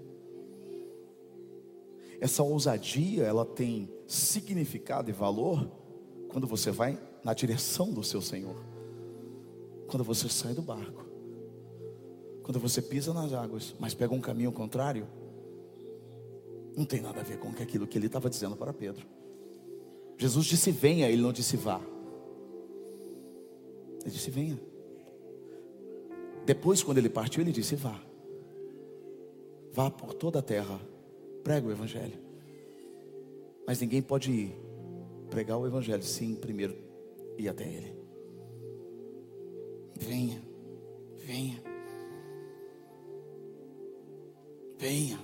Essa 2.19 2.43
ousadia, 2.43 3.23
ela 3.23 3.45
tem 3.45 3.89
significado 4.05 5.09
e 5.09 5.13
valor 5.13 5.67
quando 6.29 6.45
você 6.45 6.69
vai 6.69 6.99
na 7.23 7.33
direção 7.33 7.91
do 7.91 8.03
seu 8.03 8.21
Senhor. 8.21 8.70
Quando 9.91 10.03
você 10.03 10.29
sai 10.29 10.53
do 10.53 10.61
barco. 10.61 11.05
Quando 12.41 12.59
você 12.59 12.81
pisa 12.81 13.13
nas 13.13 13.33
águas, 13.33 13.75
mas 13.79 13.93
pega 13.93 14.13
um 14.13 14.21
caminho 14.21 14.51
contrário, 14.51 15.05
não 16.75 16.85
tem 16.85 17.01
nada 17.01 17.19
a 17.19 17.23
ver 17.23 17.37
com 17.37 17.49
aquilo 17.49 17.85
que 17.85 17.97
ele 17.97 18.07
estava 18.07 18.29
dizendo 18.29 18.55
para 18.55 18.73
Pedro. 18.73 19.05
Jesus 20.17 20.45
disse 20.45 20.71
venha, 20.71 21.09
ele 21.09 21.21
não 21.21 21.33
disse 21.33 21.57
vá. 21.57 21.81
Ele 24.01 24.11
disse: 24.11 24.31
Venha. 24.31 24.59
Depois, 26.45 26.81
quando 26.81 26.97
ele 26.97 27.09
partiu, 27.09 27.41
ele 27.41 27.51
disse: 27.51 27.75
Vá. 27.75 27.99
Vá 29.73 29.89
por 29.89 30.13
toda 30.13 30.39
a 30.39 30.41
terra, 30.41 30.79
prega 31.43 31.67
o 31.67 31.71
Evangelho. 31.71 32.19
Mas 33.65 33.79
ninguém 33.79 34.01
pode 34.01 34.31
ir 34.31 34.55
pregar 35.29 35.57
o 35.57 35.65
Evangelho 35.65 36.03
sem 36.03 36.35
primeiro 36.35 36.75
ir 37.37 37.47
até 37.47 37.63
Ele. 37.63 38.00
Venha, 40.01 40.41
venha, 41.15 41.61
venha. 44.77 45.19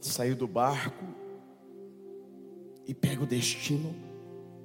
Saiu 0.00 0.34
do 0.36 0.46
barco 0.46 1.04
e 2.86 2.92
pega 2.92 3.22
o 3.22 3.26
destino 3.26 3.94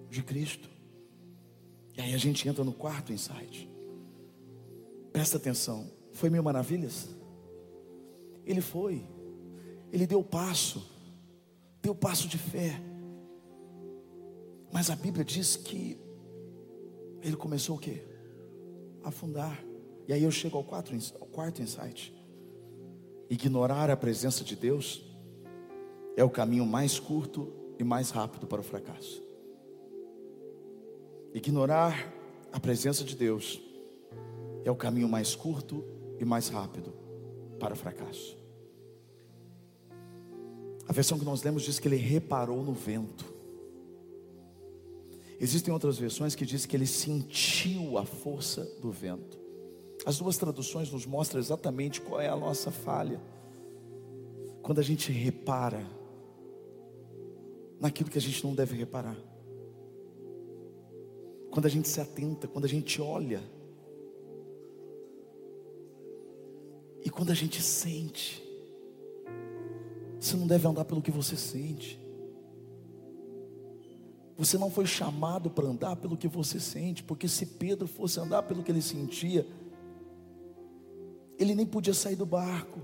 de 0.09 0.23
Cristo. 0.23 0.67
E 1.95 2.01
aí 2.01 2.13
a 2.13 2.17
gente 2.17 2.49
entra 2.49 2.63
no 2.63 2.73
quarto 2.73 3.13
insight. 3.13 3.69
Presta 5.13 5.37
atenção. 5.37 5.89
Foi 6.11 6.29
mil 6.29 6.41
maravilhas? 6.41 7.09
Ele 8.43 8.59
foi. 8.59 9.05
Ele 9.93 10.07
deu 10.07 10.23
passo. 10.23 10.83
Deu 11.81 11.93
passo 11.93 12.27
de 12.27 12.37
fé. 12.37 12.81
Mas 14.71 14.89
a 14.89 14.95
Bíblia 14.95 15.23
diz 15.23 15.55
que 15.55 16.08
ele 17.21 17.35
começou 17.35 17.75
o 17.75 17.79
quê? 17.79 18.03
A 19.03 19.09
afundar. 19.09 19.63
E 20.07 20.13
aí 20.13 20.23
eu 20.23 20.31
chego 20.31 20.57
ao, 20.57 20.63
quatro, 20.63 20.97
ao 21.19 21.27
quarto 21.27 21.61
insight. 21.61 22.13
Ignorar 23.29 23.89
a 23.89 23.97
presença 23.97 24.43
de 24.43 24.55
Deus 24.55 25.03
é 26.15 26.23
o 26.23 26.29
caminho 26.29 26.65
mais 26.65 26.99
curto 26.99 27.53
e 27.77 27.83
mais 27.83 28.09
rápido 28.09 28.47
para 28.47 28.59
o 28.59 28.63
fracasso. 28.63 29.23
Ignorar 31.33 32.11
a 32.51 32.59
presença 32.59 33.03
de 33.03 33.15
Deus 33.15 33.61
é 34.65 34.71
o 34.71 34.75
caminho 34.75 35.07
mais 35.07 35.35
curto 35.35 35.85
e 36.19 36.25
mais 36.25 36.49
rápido 36.49 36.91
para 37.59 37.73
o 37.73 37.77
fracasso. 37.77 38.37
A 40.87 40.91
versão 40.91 41.19
que 41.19 41.25
nós 41.25 41.43
lemos 41.43 41.61
diz 41.61 41.79
que 41.79 41.87
ele 41.87 41.97
reparou 41.97 42.63
no 42.63 42.73
vento. 42.73 43.38
Existem 45.39 45.73
outras 45.73 45.97
versões 45.97 46.35
que 46.35 46.45
diz 46.45 46.65
que 46.65 46.75
ele 46.75 46.85
sentiu 46.85 47.97
a 47.97 48.05
força 48.05 48.65
do 48.81 48.91
vento. 48.91 49.39
As 50.05 50.17
duas 50.17 50.37
traduções 50.37 50.91
nos 50.91 51.05
mostram 51.05 51.39
exatamente 51.39 52.01
qual 52.01 52.19
é 52.19 52.27
a 52.27 52.35
nossa 52.35 52.71
falha. 52.71 53.21
Quando 54.61 54.79
a 54.79 54.83
gente 54.83 55.11
repara 55.11 55.85
naquilo 57.79 58.09
que 58.09 58.17
a 58.17 58.21
gente 58.21 58.43
não 58.43 58.53
deve 58.53 58.75
reparar 58.75 59.17
quando 61.49 61.65
a 61.65 61.69
gente 61.69 61.87
se 61.87 61.99
atenta, 61.99 62.47
quando 62.47 62.65
a 62.65 62.69
gente 62.69 63.01
olha, 63.01 63.41
e 67.03 67.09
quando 67.09 67.31
a 67.31 67.35
gente 67.35 67.61
sente. 67.61 68.43
Você 70.19 70.35
não 70.35 70.45
deve 70.45 70.67
andar 70.67 70.85
pelo 70.85 71.01
que 71.01 71.11
você 71.11 71.35
sente. 71.35 71.99
Você 74.39 74.57
não 74.57 74.71
foi 74.71 74.85
chamado 74.85 75.49
para 75.49 75.67
andar 75.67 75.97
pelo 75.97 76.15
que 76.15 76.25
você 76.25 76.61
sente, 76.61 77.03
porque 77.03 77.27
se 77.27 77.45
Pedro 77.45 77.89
fosse 77.89 78.21
andar 78.21 78.43
pelo 78.43 78.63
que 78.63 78.71
ele 78.71 78.81
sentia, 78.81 79.45
ele 81.37 81.53
nem 81.53 81.65
podia 81.65 81.93
sair 81.93 82.15
do 82.15 82.25
barco. 82.25 82.79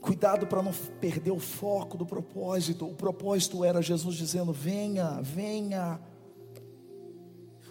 Cuidado 0.00 0.46
para 0.46 0.62
não 0.62 0.72
perder 0.72 1.32
o 1.32 1.38
foco 1.38 1.98
do 1.98 2.06
propósito. 2.06 2.86
O 2.86 2.94
propósito 2.94 3.62
era 3.62 3.82
Jesus 3.82 4.16
dizendo: 4.16 4.54
venha, 4.54 5.20
venha. 5.20 6.00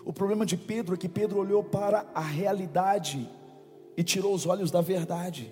O 0.05 0.13
problema 0.13 0.45
de 0.45 0.55
Pedro 0.55 0.93
é 0.93 0.97
que 0.99 1.10
Pedro 1.10 1.39
olhou 1.39 1.63
para 1.63 2.05
a 2.13 2.21
realidade 2.21 3.27
e 3.97 4.03
tirou 4.03 4.36
os 4.36 4.45
olhos 4.45 4.69
da 4.69 4.82
verdade. 4.82 5.51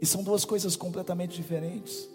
E 0.00 0.06
são 0.06 0.22
duas 0.22 0.44
coisas 0.44 0.76
completamente 0.76 1.36
diferentes. 1.36 2.08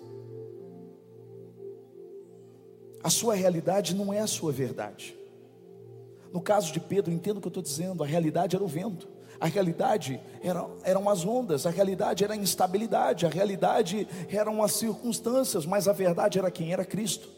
A 3.04 3.10
sua 3.10 3.36
realidade 3.36 3.94
não 3.94 4.12
é 4.12 4.20
a 4.20 4.28
sua 4.28 4.52
verdade. 4.52 5.16
No 6.34 6.42
caso 6.42 6.74
de 6.74 6.80
Pedro, 6.80 7.14
entendo 7.14 7.38
o 7.38 7.42
que 7.42 7.48
eu 7.48 7.50
estou 7.50 7.64
dizendo, 7.64 8.04
a 8.04 8.08
realidade 8.08 8.56
era 8.56 8.66
o 8.66 8.68
vento. 8.68 9.08
A 9.40 9.46
realidade 9.46 10.20
era, 10.42 10.66
eram 10.84 11.08
as 11.10 11.26
ondas, 11.26 11.66
a 11.66 11.70
realidade 11.70 12.24
era 12.24 12.34
a 12.34 12.38
instabilidade, 12.38 13.26
a 13.26 13.30
realidade 13.30 14.08
eram 14.30 14.64
as 14.64 14.74
circunstâncias, 14.74 15.66
mas 15.66 15.88
a 15.88 15.94
verdade 15.94 16.40
era 16.40 16.50
quem? 16.50 16.74
Era 16.74 16.84
Cristo. 16.84 17.30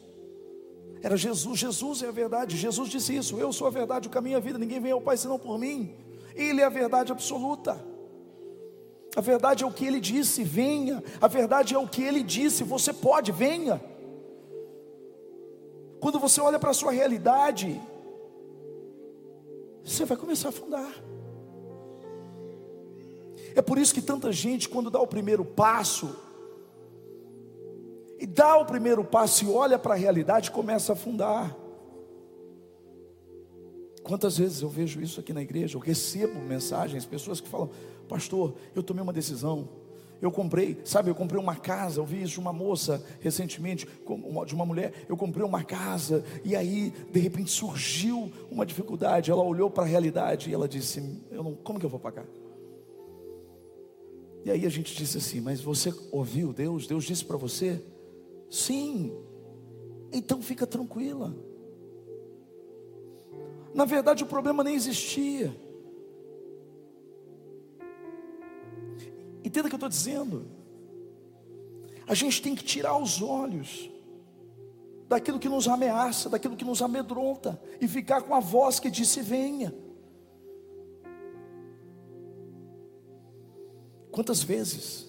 Era 1.01 1.17
Jesus, 1.17 1.59
Jesus 1.59 2.01
é 2.01 2.07
a 2.07 2.11
verdade. 2.11 2.57
Jesus 2.57 2.89
disse 2.89 3.15
isso: 3.15 3.37
Eu 3.37 3.51
sou 3.51 3.67
a 3.67 3.69
verdade, 3.69 4.07
o 4.07 4.11
caminho 4.11 4.35
e 4.35 4.37
a 4.37 4.39
vida, 4.39 4.57
ninguém 4.57 4.79
vem 4.79 4.91
ao 4.91 5.01
Pai 5.01 5.17
senão 5.17 5.37
por 5.37 5.59
mim. 5.59 5.93
Ele 6.35 6.61
é 6.61 6.65
a 6.65 6.69
verdade 6.69 7.11
absoluta. 7.11 7.83
A 9.17 9.21
verdade 9.21 9.63
é 9.63 9.67
o 9.67 9.71
que 9.71 9.83
ele 9.83 9.99
disse, 9.99 10.43
venha. 10.43 11.03
A 11.19 11.27
verdade 11.27 11.73
é 11.73 11.79
o 11.79 11.87
que 11.87 12.03
ele 12.03 12.21
disse, 12.21 12.63
você 12.63 12.93
pode, 12.93 13.31
venha. 13.31 13.83
Quando 15.99 16.19
você 16.19 16.39
olha 16.39 16.59
para 16.59 16.69
a 16.69 16.73
sua 16.75 16.91
realidade, 16.91 17.81
você 19.83 20.05
vai 20.05 20.15
começar 20.15 20.49
a 20.49 20.53
afundar. 20.55 20.93
É 23.55 23.61
por 23.63 23.79
isso 23.79 23.91
que 23.91 24.03
tanta 24.03 24.31
gente, 24.31 24.69
quando 24.69 24.91
dá 24.91 25.01
o 25.01 25.07
primeiro 25.07 25.43
passo, 25.43 26.15
e 28.19 28.27
dá 28.27 28.55
o 28.57 28.67
primeiro 28.67 29.03
passo 29.03 29.45
e 29.45 29.49
olha 29.49 29.79
para 29.79 29.95
a 29.95 29.97
realidade, 29.97 30.51
começa 30.51 30.91
a 30.91 30.93
afundar. 30.93 31.57
Quantas 34.03 34.37
vezes 34.37 34.61
eu 34.61 34.69
vejo 34.69 35.01
isso 35.01 35.19
aqui 35.19 35.33
na 35.33 35.41
igreja? 35.41 35.75
Eu 35.75 35.81
recebo 35.81 36.39
mensagens, 36.39 37.03
pessoas 37.03 37.41
que 37.41 37.49
falam: 37.49 37.71
Pastor, 38.07 38.55
eu 38.75 38.81
tomei 38.81 39.03
uma 39.03 39.13
decisão. 39.13 39.69
Eu 40.21 40.31
comprei, 40.31 40.79
sabe, 40.83 41.09
eu 41.11 41.15
comprei 41.15 41.39
uma 41.39 41.55
casa. 41.55 41.99
Eu 41.99 42.05
vi 42.05 42.23
isso 42.23 42.33
de 42.33 42.39
uma 42.39 42.53
moça 42.53 43.03
recentemente, 43.19 43.87
de 44.45 44.55
uma 44.55 44.65
mulher. 44.65 45.05
Eu 45.07 45.15
comprei 45.15 45.45
uma 45.45 45.63
casa 45.63 46.23
e 46.43 46.55
aí, 46.55 46.91
de 47.11 47.19
repente, 47.19 47.51
surgiu 47.51 48.31
uma 48.49 48.65
dificuldade. 48.65 49.29
Ela 49.29 49.43
olhou 49.43 49.69
para 49.69 49.83
a 49.83 49.87
realidade 49.87 50.49
e 50.49 50.53
ela 50.53 50.67
disse: 50.67 51.21
eu 51.31 51.43
não, 51.43 51.53
Como 51.53 51.79
que 51.79 51.85
eu 51.85 51.89
vou 51.89 51.99
pagar? 51.99 52.25
E 54.43 54.51
aí 54.51 54.65
a 54.65 54.69
gente 54.69 54.95
disse 54.95 55.17
assim: 55.17 55.39
Mas 55.39 55.61
você 55.61 55.93
ouviu 56.11 56.51
Deus? 56.51 56.87
Deus 56.87 57.03
disse 57.03 57.23
para 57.23 57.37
você? 57.37 57.83
Sim. 58.49 59.15
Então 60.11 60.41
fica 60.41 60.65
tranquila. 60.65 61.35
Na 63.73 63.85
verdade, 63.85 64.23
o 64.23 64.27
problema 64.27 64.63
nem 64.63 64.73
existia. 64.73 65.55
Entenda 69.47 69.67
o 69.67 69.69
que 69.69 69.75
eu 69.75 69.77
estou 69.77 69.89
dizendo. 69.89 70.45
A 72.05 72.13
gente 72.13 72.41
tem 72.41 72.53
que 72.53 72.65
tirar 72.65 72.97
os 72.97 73.21
olhos 73.21 73.89
daquilo 75.07 75.39
que 75.39 75.47
nos 75.47 75.69
ameaça, 75.69 76.29
daquilo 76.29 76.57
que 76.57 76.65
nos 76.65 76.81
amedronta, 76.81 77.57
e 77.79 77.87
ficar 77.87 78.21
com 78.23 78.35
a 78.35 78.41
voz 78.41 78.77
que 78.77 78.91
disse: 78.91 79.21
Venha. 79.21 79.73
Quantas 84.11 84.43
vezes, 84.43 85.07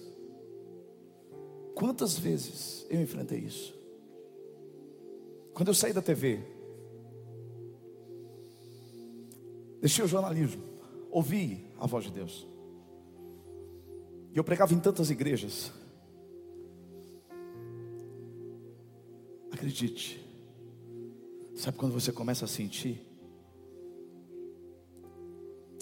quantas 1.75 2.17
vezes 2.17 2.85
eu 2.89 3.01
enfrentei 3.01 3.39
isso? 3.39 3.77
Quando 5.53 5.67
eu 5.67 5.73
saí 5.73 5.91
da 5.91 6.01
TV, 6.01 6.39
deixei 9.81 10.05
o 10.05 10.07
jornalismo, 10.07 10.63
ouvi 11.11 11.65
a 11.77 11.85
voz 11.85 12.05
de 12.05 12.11
Deus. 12.11 12.47
E 14.33 14.37
eu 14.37 14.43
pregava 14.43 14.73
em 14.73 14.79
tantas 14.79 15.09
igrejas. 15.09 15.71
Acredite, 19.51 20.25
sabe 21.55 21.77
quando 21.77 21.93
você 21.93 22.11
começa 22.11 22.45
a 22.45 22.47
sentir? 22.47 23.05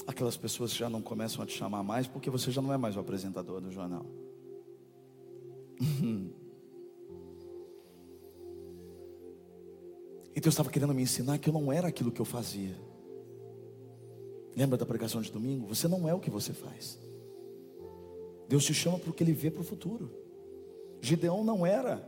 Aquelas 0.07 0.38
pessoas 0.38 0.73
já 0.73 0.89
não 0.89 1.01
começam 1.01 1.43
a 1.43 1.45
te 1.45 1.55
chamar 1.55 1.83
mais 1.83 2.07
porque 2.07 2.29
você 2.29 2.49
já 2.49 2.62
não 2.62 2.73
é 2.73 2.77
mais 2.77 2.95
o 2.95 2.99
apresentador 2.99 3.62
do 3.62 3.69
jornal. 3.71 4.05
E 10.38 10.39
Deus 10.39 10.53
estava 10.53 10.69
querendo 10.69 10.93
me 10.93 11.01
ensinar 11.01 11.39
que 11.39 11.49
eu 11.49 11.53
não 11.53 11.73
era 11.73 11.88
aquilo 11.88 12.12
que 12.12 12.21
eu 12.21 12.25
fazia. 12.25 12.75
Lembra 14.55 14.77
da 14.77 14.86
pregação 14.86 15.19
de 15.19 15.31
domingo? 15.31 15.65
Você 15.67 15.88
não 15.88 16.07
é 16.07 16.13
o 16.13 16.19
que 16.19 16.29
você 16.29 16.53
faz. 16.53 16.99
Deus 18.47 18.63
te 18.63 18.73
chama 18.73 18.99
porque 18.99 19.23
Ele 19.23 19.33
vê 19.33 19.51
para 19.51 19.62
o 19.62 19.63
futuro. 19.63 20.12
Gideão 21.01 21.43
não 21.43 21.65
era 21.65 22.07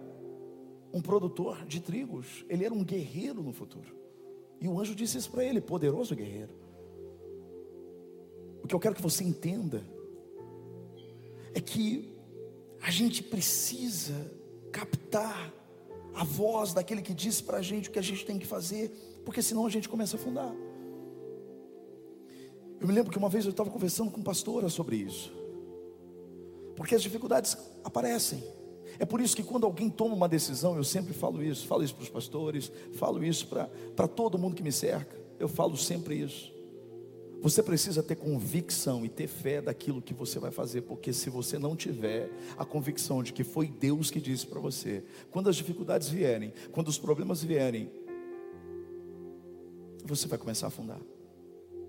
um 0.94 1.02
produtor 1.02 1.66
de 1.66 1.80
trigos, 1.80 2.46
ele 2.50 2.66
era 2.66 2.74
um 2.74 2.84
guerreiro 2.84 3.42
no 3.44 3.54
futuro. 3.54 3.96
E 4.60 4.68
o 4.68 4.80
anjo 4.80 4.96
disse 4.96 5.18
isso 5.18 5.30
para 5.32 5.44
ele: 5.44 5.62
poderoso 5.62 6.16
guerreiro. 6.16 6.54
O 8.64 8.68
que 8.68 8.76
eu 8.76 8.80
quero 8.80 8.96
que 8.96 9.02
você 9.02 9.24
entenda 9.24 9.84
é 11.54 11.62
que 11.62 12.14
a 12.82 12.92
gente 12.92 13.24
precisa 13.24 14.32
captar 14.72 15.54
a 16.14 16.24
voz 16.24 16.74
daquele 16.74 17.02
que 17.02 17.14
disse 17.14 17.44
para 17.44 17.58
a 17.58 17.62
gente 17.62 17.90
o 17.90 17.92
que 17.92 18.00
a 18.00 18.04
gente 18.04 18.26
tem 18.26 18.38
que 18.38 18.46
fazer, 18.46 18.90
porque 19.24 19.42
senão 19.42 19.66
a 19.66 19.70
gente 19.70 19.88
começa 19.88 20.18
a 20.18 20.20
afundar. 20.20 20.54
Eu 22.80 22.88
me 22.88 22.94
lembro 22.94 23.12
que 23.12 23.18
uma 23.18 23.30
vez 23.30 23.46
eu 23.46 23.52
estava 23.52 23.70
conversando 23.70 24.12
com 24.12 24.22
pastora 24.22 24.70
sobre 24.70 24.98
isso. 24.98 25.39
Porque 26.80 26.96
as 26.96 27.04
dificuldades 27.04 27.58
aparecem. 27.84 28.42
É 28.98 29.04
por 29.04 29.20
isso 29.20 29.36
que 29.36 29.44
quando 29.44 29.66
alguém 29.66 29.90
toma 29.90 30.16
uma 30.16 30.30
decisão, 30.30 30.78
eu 30.78 30.84
sempre 30.86 31.14
falo 31.14 31.44
isso, 31.44 31.68
falo 31.68 31.84
isso 31.84 31.94
para 31.94 32.04
os 32.04 32.10
pastores, 32.10 32.72
falo 32.94 33.22
isso 33.22 33.48
para 33.48 34.08
todo 34.08 34.38
mundo 34.38 34.56
que 34.56 34.64
me 34.64 34.72
cerca. 34.72 35.20
Eu 35.38 35.50
falo 35.50 35.76
sempre 35.76 36.16
isso. 36.16 36.54
Você 37.42 37.62
precisa 37.62 38.02
ter 38.02 38.16
convicção 38.16 39.04
e 39.04 39.10
ter 39.10 39.28
fé 39.28 39.62
daquilo 39.62 40.02
que 40.02 40.14
você 40.14 40.40
vai 40.40 40.52
fazer, 40.52 40.84
porque 40.84 41.12
se 41.12 41.30
você 41.30 41.60
não 41.60 41.76
tiver 41.76 42.32
a 42.58 42.64
convicção 42.64 43.22
de 43.22 43.34
que 43.34 43.44
foi 43.44 43.68
Deus 43.68 44.10
que 44.10 44.22
disse 44.22 44.48
para 44.48 44.62
você, 44.62 45.04
quando 45.32 45.50
as 45.50 45.58
dificuldades 45.58 46.08
vierem, 46.08 46.54
quando 46.72 46.88
os 46.88 46.98
problemas 46.98 47.44
vierem, 47.44 47.92
você 50.06 50.30
vai 50.30 50.40
começar 50.40 50.68
a 50.68 50.70
afundar 50.70 51.02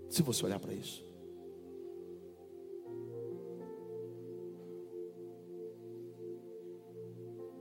se 0.08 0.20
você 0.20 0.44
olhar 0.44 0.58
para 0.58 0.74
isso. 0.74 1.08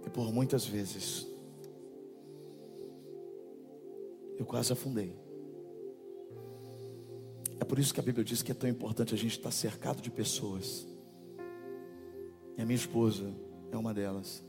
E 0.09 0.11
por 0.11 0.33
muitas 0.33 0.65
vezes, 0.65 1.27
eu 4.39 4.43
quase 4.43 4.73
afundei. 4.73 5.15
É 7.59 7.63
por 7.63 7.77
isso 7.77 7.93
que 7.93 7.99
a 7.99 8.03
Bíblia 8.03 8.25
diz 8.25 8.41
que 8.41 8.51
é 8.51 8.55
tão 8.55 8.67
importante 8.67 9.13
a 9.13 9.17
gente 9.17 9.37
estar 9.37 9.51
cercado 9.51 10.01
de 10.01 10.09
pessoas. 10.09 10.87
E 12.57 12.61
a 12.63 12.65
minha 12.65 12.75
esposa 12.75 13.31
é 13.71 13.77
uma 13.77 13.93
delas. 13.93 14.43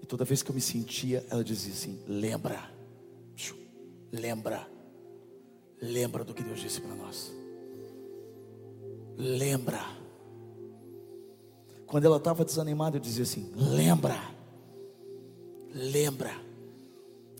E 0.00 0.06
toda 0.06 0.24
vez 0.24 0.42
que 0.42 0.50
eu 0.50 0.54
me 0.54 0.62
sentia, 0.62 1.22
ela 1.28 1.44
dizia 1.44 1.74
assim: 1.74 2.02
lembra, 2.08 2.70
lembra. 4.10 4.66
Lembra 5.78 6.24
do 6.24 6.32
que 6.32 6.42
Deus 6.42 6.58
disse 6.58 6.80
para 6.80 6.94
nós. 6.94 7.30
Lembra. 9.18 9.95
Quando 11.86 12.04
ela 12.04 12.16
estava 12.16 12.44
desanimada, 12.44 12.96
eu 12.96 13.00
dizia 13.00 13.22
assim: 13.22 13.50
Lembra. 13.54 14.18
Lembra. 15.72 16.32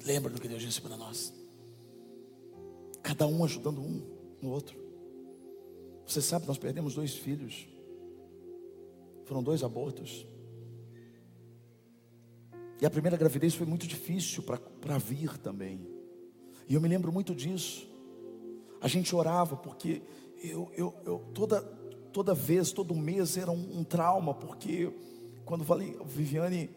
Lembra 0.04 0.30
do 0.30 0.40
que 0.40 0.48
Deus 0.48 0.62
disse 0.62 0.80
para 0.80 0.96
nós. 0.96 1.32
Cada 3.02 3.26
um 3.26 3.44
ajudando 3.44 3.80
um 3.80 4.02
no 4.40 4.50
outro. 4.50 4.78
Você 6.06 6.22
sabe, 6.22 6.46
nós 6.46 6.58
perdemos 6.58 6.94
dois 6.94 7.14
filhos. 7.14 7.66
Foram 9.24 9.42
dois 9.42 9.64
abortos. 9.64 10.24
E 12.80 12.86
a 12.86 12.90
primeira 12.90 13.16
gravidez 13.16 13.54
foi 13.54 13.66
muito 13.66 13.86
difícil 13.86 14.42
para 14.42 14.98
vir 14.98 15.36
também. 15.38 15.88
E 16.68 16.74
eu 16.74 16.80
me 16.80 16.88
lembro 16.88 17.10
muito 17.10 17.34
disso. 17.34 17.88
A 18.80 18.86
gente 18.86 19.14
orava 19.16 19.56
porque 19.56 20.02
eu, 20.42 20.70
eu, 20.76 20.94
eu 21.04 21.18
toda, 21.34 21.62
toda 22.16 22.32
vez, 22.32 22.72
todo 22.72 22.94
mês 22.94 23.36
era 23.36 23.50
um, 23.50 23.80
um 23.80 23.84
trauma, 23.84 24.32
porque 24.32 24.90
quando 25.44 25.62
falei, 25.64 25.94
Viviane, 26.06 26.70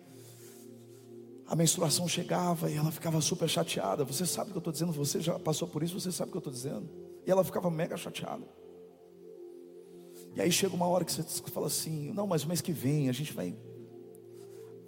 a 1.47 1.55
menstruação 1.55 2.09
chegava 2.09 2.69
e 2.69 2.75
ela 2.75 2.91
ficava 2.91 3.21
super 3.21 3.47
chateada. 3.47 4.03
Você 4.03 4.25
sabe 4.25 4.49
o 4.49 4.51
que 4.51 4.57
eu 4.57 4.59
estou 4.59 4.73
dizendo, 4.73 4.91
você 4.91 5.21
já 5.21 5.39
passou 5.39 5.65
por 5.65 5.81
isso, 5.81 5.97
você 5.97 6.11
sabe 6.11 6.27
o 6.27 6.31
que 6.33 6.37
eu 6.37 6.39
estou 6.39 6.51
dizendo. 6.51 6.89
E 7.25 7.31
ela 7.31 7.41
ficava 7.41 7.71
mega 7.71 7.95
chateada. 7.95 8.43
E 10.35 10.41
aí 10.41 10.51
chega 10.51 10.75
uma 10.75 10.87
hora 10.87 11.05
que 11.05 11.13
você 11.13 11.23
fala 11.49 11.67
assim: 11.67 12.11
não, 12.11 12.27
mas 12.27 12.43
mês 12.43 12.59
que 12.59 12.73
vem 12.73 13.07
a 13.07 13.13
gente 13.13 13.31
vai 13.31 13.55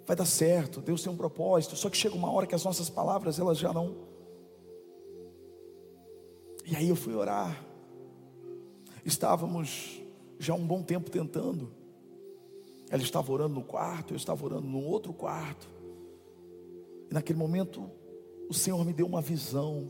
vai 0.06 0.14
dar 0.14 0.26
certo, 0.26 0.82
Deus 0.82 1.02
tem 1.02 1.10
um 1.10 1.16
propósito. 1.16 1.76
Só 1.76 1.88
que 1.88 1.96
chega 1.96 2.14
uma 2.14 2.30
hora 2.30 2.46
que 2.46 2.54
as 2.54 2.62
nossas 2.62 2.90
palavras 2.90 3.38
elas 3.38 3.56
já 3.56 3.72
não 3.72 4.12
e 6.66 6.76
aí 6.76 6.90
eu 6.90 6.96
fui 6.96 7.14
orar. 7.14 7.64
Estávamos 9.02 10.01
já 10.42 10.54
um 10.54 10.66
bom 10.66 10.82
tempo 10.82 11.08
tentando. 11.08 11.70
Ela 12.90 13.02
estava 13.02 13.30
orando 13.32 13.54
no 13.54 13.62
quarto, 13.62 14.12
eu 14.12 14.16
estava 14.16 14.44
orando 14.44 14.66
no 14.66 14.82
outro 14.82 15.12
quarto. 15.12 15.68
E 17.10 17.14
naquele 17.14 17.38
momento, 17.38 17.88
o 18.48 18.52
Senhor 18.52 18.84
me 18.84 18.92
deu 18.92 19.06
uma 19.06 19.22
visão. 19.22 19.88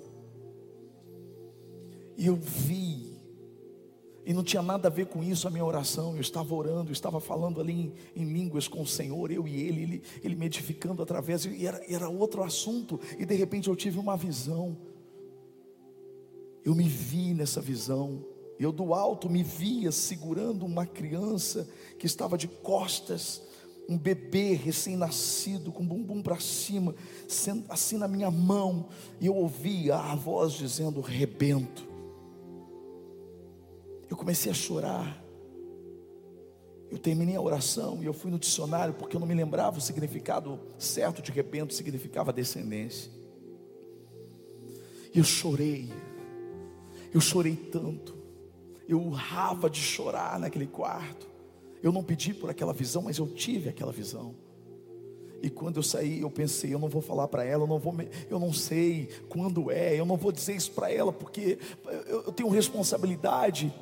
E 2.17 2.27
eu 2.27 2.37
vi, 2.37 3.19
e 4.27 4.35
não 4.35 4.45
tinha 4.45 4.63
nada 4.63 4.89
a 4.89 4.91
ver 4.91 5.07
com 5.07 5.23
isso 5.23 5.49
a 5.49 5.51
minha 5.51 5.65
oração. 5.65 6.15
Eu 6.15 6.21
estava 6.21 6.55
orando, 6.55 6.91
eu 6.91 6.93
estava 6.93 7.19
falando 7.19 7.61
ali 7.61 7.95
em, 8.15 8.23
em 8.23 8.25
línguas 8.33 8.69
com 8.69 8.83
o 8.83 8.87
Senhor, 8.87 9.33
eu 9.33 9.49
e 9.49 9.57
ele, 9.57 9.83
ele, 9.83 10.03
ele 10.23 10.35
me 10.37 10.47
edificando 10.47 11.03
através, 11.03 11.47
e 11.47 11.67
era, 11.67 11.83
era 11.91 12.09
outro 12.11 12.43
assunto. 12.43 13.01
E 13.19 13.25
de 13.25 13.35
repente 13.35 13.69
eu 13.69 13.75
tive 13.75 13.99
uma 13.99 14.17
visão. 14.17 14.77
Eu 16.63 16.75
me 16.75 16.87
vi 16.87 17.33
nessa 17.33 17.61
visão. 17.61 18.32
Eu 18.63 18.71
do 18.71 18.95
alto 18.95 19.29
me 19.29 19.43
via 19.43 19.91
segurando 19.91 20.65
uma 20.65 20.87
criança 20.87 21.69
que 21.99 22.07
estava 22.07 22.39
de 22.39 22.47
costas, 22.47 23.43
um 23.89 23.99
bebê 23.99 24.55
recém-nascido, 24.55 25.73
com 25.73 25.83
o 25.83 25.87
bumbum 25.87 26.23
para 26.23 26.39
cima, 26.39 26.95
assim 27.69 27.99
na 27.99 28.07
minha 28.07 28.31
mão, 28.31 28.89
e 29.21 29.27
eu 29.27 29.35
ouvia 29.35 29.97
a 29.97 30.15
voz 30.15 30.53
dizendo: 30.53 31.01
rebento, 31.01 31.85
Eu 34.09 34.17
comecei 34.17 34.53
a 34.53 34.55
chorar. 34.55 35.21
Eu 36.91 36.99
terminei 36.99 37.35
a 37.35 37.41
oração 37.41 38.03
e 38.03 38.07
eu 38.07 38.13
fui 38.13 38.31
no 38.31 38.39
dicionário 38.39 38.93
porque 38.93 39.17
eu 39.17 39.21
não 39.21 39.27
me 39.27 39.33
lembrava 39.33 39.79
o 39.79 39.81
significado 39.81 40.61
certo 40.79 41.23
de 41.23 41.33
repente 41.33 41.75
significava 41.75 42.31
descendência. 42.31 43.11
E 45.15 45.19
eu 45.19 45.25
chorei. 45.25 45.91
Eu 47.13 47.21
chorei 47.21 47.57
tanto. 47.57 48.22
Eu 48.93 49.01
urrava 49.01 49.71
de 49.71 49.81
chorar 49.81 50.39
naquele 50.39 50.67
quarto. 50.67 51.27
Eu 51.83 51.91
não 51.91 52.05
pedi 52.05 52.35
por 52.35 52.51
aquela 52.51 52.75
visão, 52.75 53.01
mas 53.01 53.17
eu 53.17 53.27
tive 53.27 53.71
aquela 53.71 53.91
visão. 53.91 54.35
E 55.43 55.49
quando 55.49 55.79
eu 55.79 55.83
saí, 55.83 56.21
eu 56.21 56.31
pensei, 56.31 56.75
eu 56.75 56.79
não 56.79 56.91
vou 56.91 57.01
falar 57.01 57.27
para 57.27 57.43
ela, 57.43 57.63
eu 57.63 57.67
não 57.67 57.79
vou, 57.79 57.95
eu 58.29 58.39
não 58.39 58.53
sei 58.53 59.09
quando 59.31 59.71
é, 59.71 59.99
eu 59.99 60.05
não 60.05 60.19
vou 60.19 60.31
dizer 60.31 60.55
isso 60.55 60.73
para 60.73 60.93
ela 60.93 61.11
porque 61.11 61.59
eu, 62.07 62.25
eu 62.25 62.33
tenho 62.33 62.51
responsabilidade. 62.51 63.73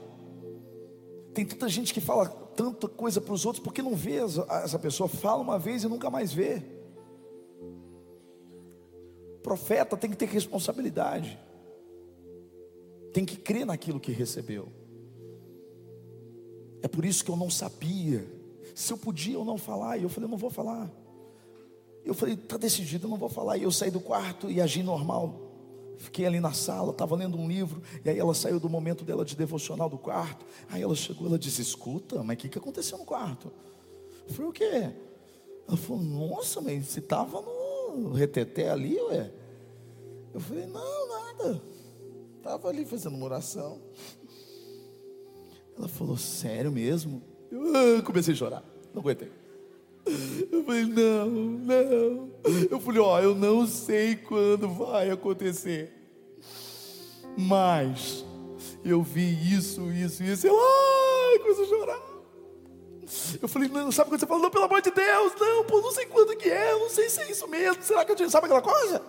Tem 1.34 1.44
tanta 1.44 1.68
gente 1.68 1.92
que 1.92 2.00
fala 2.00 2.28
tanta 2.28 2.86
coisa 2.86 3.20
para 3.20 3.34
os 3.34 3.44
outros 3.44 3.64
porque 3.64 3.82
não 3.82 3.96
vê 3.96 4.18
essa 4.62 4.78
pessoa, 4.78 5.08
fala 5.08 5.42
uma 5.42 5.58
vez 5.58 5.82
e 5.82 5.88
nunca 5.88 6.08
mais 6.08 6.32
vê. 6.32 6.62
Profeta 9.42 9.96
tem 9.96 10.08
que 10.08 10.16
ter 10.16 10.28
responsabilidade, 10.28 11.36
tem 13.12 13.24
que 13.24 13.36
crer 13.36 13.66
naquilo 13.66 13.98
que 13.98 14.12
recebeu. 14.12 14.79
É 16.82 16.88
por 16.88 17.04
isso 17.04 17.24
que 17.24 17.30
eu 17.30 17.36
não 17.36 17.50
sabia 17.50 18.26
se 18.74 18.92
eu 18.92 18.98
podia 18.98 19.38
ou 19.38 19.44
não 19.44 19.58
falar, 19.58 19.98
e 19.98 20.02
eu 20.02 20.08
falei, 20.08 20.28
não 20.28 20.38
vou 20.38 20.50
falar. 20.50 20.90
Eu 22.04 22.14
falei, 22.14 22.34
está 22.34 22.56
decidido, 22.56 23.06
eu 23.06 23.10
não 23.10 23.18
vou 23.18 23.28
falar. 23.28 23.58
E 23.58 23.62
eu 23.62 23.70
saí 23.70 23.90
do 23.90 24.00
quarto 24.00 24.50
e 24.50 24.60
agi 24.60 24.82
normal. 24.82 25.38
Fiquei 25.98 26.24
ali 26.24 26.40
na 26.40 26.52
sala, 26.52 26.92
estava 26.92 27.14
lendo 27.14 27.36
um 27.36 27.46
livro, 27.46 27.82
e 28.02 28.08
aí 28.08 28.18
ela 28.18 28.32
saiu 28.32 28.58
do 28.58 28.70
momento 28.70 29.04
dela 29.04 29.22
de 29.22 29.36
devocional 29.36 29.88
do 29.90 29.98
quarto. 29.98 30.46
Aí 30.70 30.80
ela 30.80 30.94
chegou, 30.94 31.26
ela 31.26 31.38
disse: 31.38 31.60
Escuta, 31.60 32.22
mas 32.22 32.36
o 32.36 32.38
que, 32.38 32.48
que 32.48 32.56
aconteceu 32.56 32.96
no 32.96 33.04
quarto? 33.04 33.52
Eu 34.26 34.32
falei: 34.32 34.50
O 34.50 34.52
quê? 34.52 34.90
Ela 35.68 35.76
falou: 35.76 36.02
Nossa, 36.02 36.62
mas 36.62 36.86
você 36.86 37.00
estava 37.00 37.42
no 37.42 38.12
reteté 38.12 38.70
ali, 38.70 38.98
ué? 38.98 39.30
Eu 40.32 40.40
falei: 40.40 40.64
Não, 40.64 41.08
nada. 41.08 41.62
Estava 42.38 42.68
ali 42.68 42.86
fazendo 42.86 43.16
uma 43.16 43.26
oração. 43.26 43.78
Ela 45.80 45.88
falou: 45.88 46.16
Sério 46.18 46.70
mesmo? 46.70 47.22
Eu 47.50 47.62
ah, 47.98 48.02
comecei 48.02 48.34
a 48.34 48.36
chorar, 48.36 48.62
não 48.94 49.00
aguentei. 49.00 49.32
Eu 50.50 50.64
falei, 50.64 50.84
não, 50.84 51.26
não. 51.26 52.30
Eu 52.70 52.80
falei, 52.80 53.00
ó, 53.00 53.20
eu 53.20 53.34
não 53.34 53.66
sei 53.66 54.16
quando 54.16 54.68
vai 54.68 55.10
acontecer. 55.10 55.92
Mas 57.36 58.24
eu 58.84 59.02
vi 59.02 59.54
isso, 59.54 59.90
isso, 59.92 60.22
isso. 60.22 60.46
E 60.46 60.50
ai, 60.50 61.38
começou 61.38 61.64
a 61.64 61.68
chorar. 61.68 62.00
Eu 63.40 63.48
falei, 63.48 63.68
não, 63.68 63.90
sabe 63.90 64.10
quando 64.10 64.20
você 64.20 64.26
falou, 64.26 64.42
não, 64.42 64.50
pelo 64.50 64.64
amor 64.64 64.80
de 64.82 64.90
Deus, 64.90 65.32
não, 65.38 65.64
pô, 65.64 65.80
não 65.80 65.92
sei 65.92 66.06
quando 66.06 66.36
que 66.36 66.48
é, 66.48 66.72
não 66.72 66.88
sei 66.88 67.08
se 67.08 67.20
é 67.20 67.30
isso 67.30 67.46
mesmo. 67.48 67.82
Será 67.82 68.04
que 68.04 68.12
eu 68.12 68.16
tinha, 68.16 68.30
sabe 68.30 68.46
aquela 68.46 68.62
coisa? 68.62 69.02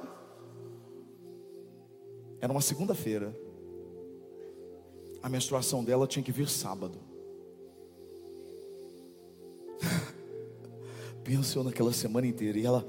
Era 2.39 2.51
uma 2.51 2.61
segunda-feira. 2.61 3.35
A 5.21 5.29
menstruação 5.29 5.83
dela 5.83 6.07
tinha 6.07 6.23
que 6.23 6.31
vir 6.31 6.49
sábado. 6.49 6.99
Pensou 11.23 11.63
naquela 11.63 11.93
semana 11.93 12.27
inteira. 12.27 12.57
E 12.57 12.65
ela, 12.65 12.87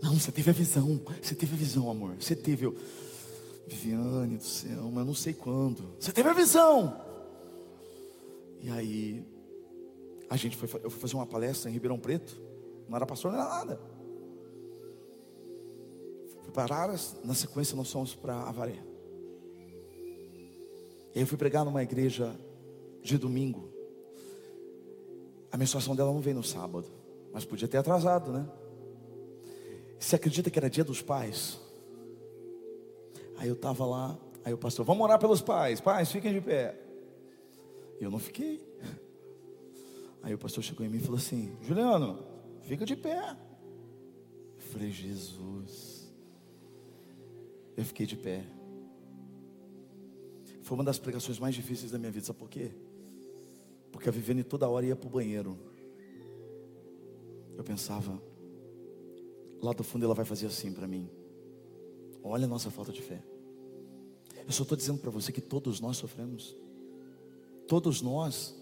não, 0.00 0.14
você 0.18 0.30
teve 0.30 0.50
a 0.50 0.52
visão. 0.52 1.00
Você 1.20 1.34
teve 1.34 1.54
a 1.54 1.58
visão, 1.58 1.90
amor. 1.90 2.14
Você 2.18 2.36
teve. 2.36 2.66
Eu, 2.66 2.76
Viviane 3.66 4.36
do 4.36 4.44
céu, 4.44 4.90
mas 4.92 5.06
não 5.06 5.14
sei 5.14 5.32
quando. 5.32 5.94
Você 5.98 6.12
teve 6.12 6.28
a 6.28 6.32
visão. 6.32 7.00
E 8.60 8.70
aí, 8.70 9.24
a 10.28 10.36
gente 10.36 10.56
foi, 10.56 10.68
eu 10.82 10.90
fui 10.90 11.00
fazer 11.00 11.14
uma 11.14 11.26
palestra 11.26 11.70
em 11.70 11.72
Ribeirão 11.72 11.98
Preto. 11.98 12.40
Não 12.88 12.96
era 12.96 13.06
pastor, 13.06 13.32
não 13.32 13.40
era 13.40 13.48
nada. 13.48 13.80
Fui 16.42 16.52
para 16.52 16.74
Aras, 16.74 17.16
na 17.24 17.34
sequência 17.34 17.76
nós 17.76 17.90
fomos 17.90 18.14
para 18.14 18.42
Avaré. 18.42 18.91
Eu 21.14 21.26
fui 21.26 21.36
pregar 21.36 21.64
numa 21.64 21.82
igreja 21.82 22.34
de 23.02 23.18
domingo. 23.18 23.70
A 25.50 25.56
menstruação 25.56 25.94
dela 25.94 26.12
não 26.12 26.20
veio 26.20 26.36
no 26.36 26.42
sábado. 26.42 26.86
Mas 27.32 27.44
podia 27.44 27.68
ter 27.68 27.78
atrasado, 27.78 28.32
né? 28.32 28.48
Você 29.98 30.16
acredita 30.16 30.50
que 30.50 30.58
era 30.58 30.68
dia 30.68 30.84
dos 30.84 31.02
pais? 31.02 31.60
Aí 33.36 33.48
eu 33.48 33.54
estava 33.54 33.84
lá, 33.84 34.18
aí 34.44 34.52
o 34.52 34.58
pastor, 34.58 34.84
vamos 34.84 35.02
orar 35.02 35.18
pelos 35.18 35.40
pais, 35.40 35.80
pais, 35.80 36.10
fiquem 36.10 36.32
de 36.32 36.40
pé. 36.40 36.78
Eu 38.00 38.10
não 38.10 38.18
fiquei. 38.18 38.60
Aí 40.22 40.34
o 40.34 40.38
pastor 40.38 40.62
chegou 40.62 40.86
em 40.86 40.88
mim 40.88 40.98
e 40.98 41.00
falou 41.00 41.18
assim: 41.18 41.56
Juliano, 41.62 42.18
fica 42.62 42.84
de 42.84 42.96
pé. 42.96 43.36
Eu 44.56 44.62
falei, 44.70 44.90
Jesus. 44.90 46.12
Eu 47.76 47.84
fiquei 47.84 48.06
de 48.06 48.16
pé. 48.16 48.44
Foi 50.72 50.78
uma 50.78 50.84
das 50.84 50.98
pregações 50.98 51.38
mais 51.38 51.54
difíceis 51.54 51.92
da 51.92 51.98
minha 51.98 52.10
vida, 52.10 52.24
sabe 52.24 52.38
por 52.38 52.48
quê? 52.48 52.70
Porque 53.90 54.08
a 54.08 54.10
Viviane 54.12 54.42
toda 54.42 54.66
hora 54.66 54.86
ia 54.86 54.96
para 54.96 55.06
o 55.06 55.10
banheiro. 55.10 55.54
Eu 57.54 57.62
pensava, 57.62 58.18
lá 59.60 59.74
do 59.74 59.84
fundo 59.84 60.06
ela 60.06 60.14
vai 60.14 60.24
fazer 60.24 60.46
assim 60.46 60.72
para 60.72 60.86
mim. 60.88 61.10
Olha 62.24 62.46
a 62.46 62.48
nossa 62.48 62.70
falta 62.70 62.90
de 62.90 63.02
fé. 63.02 63.22
Eu 64.46 64.50
só 64.50 64.62
estou 64.62 64.74
dizendo 64.74 64.98
para 64.98 65.10
você 65.10 65.30
que 65.30 65.42
todos 65.42 65.78
nós 65.78 65.98
sofremos. 65.98 66.56
Todos 67.68 68.00
nós 68.00 68.54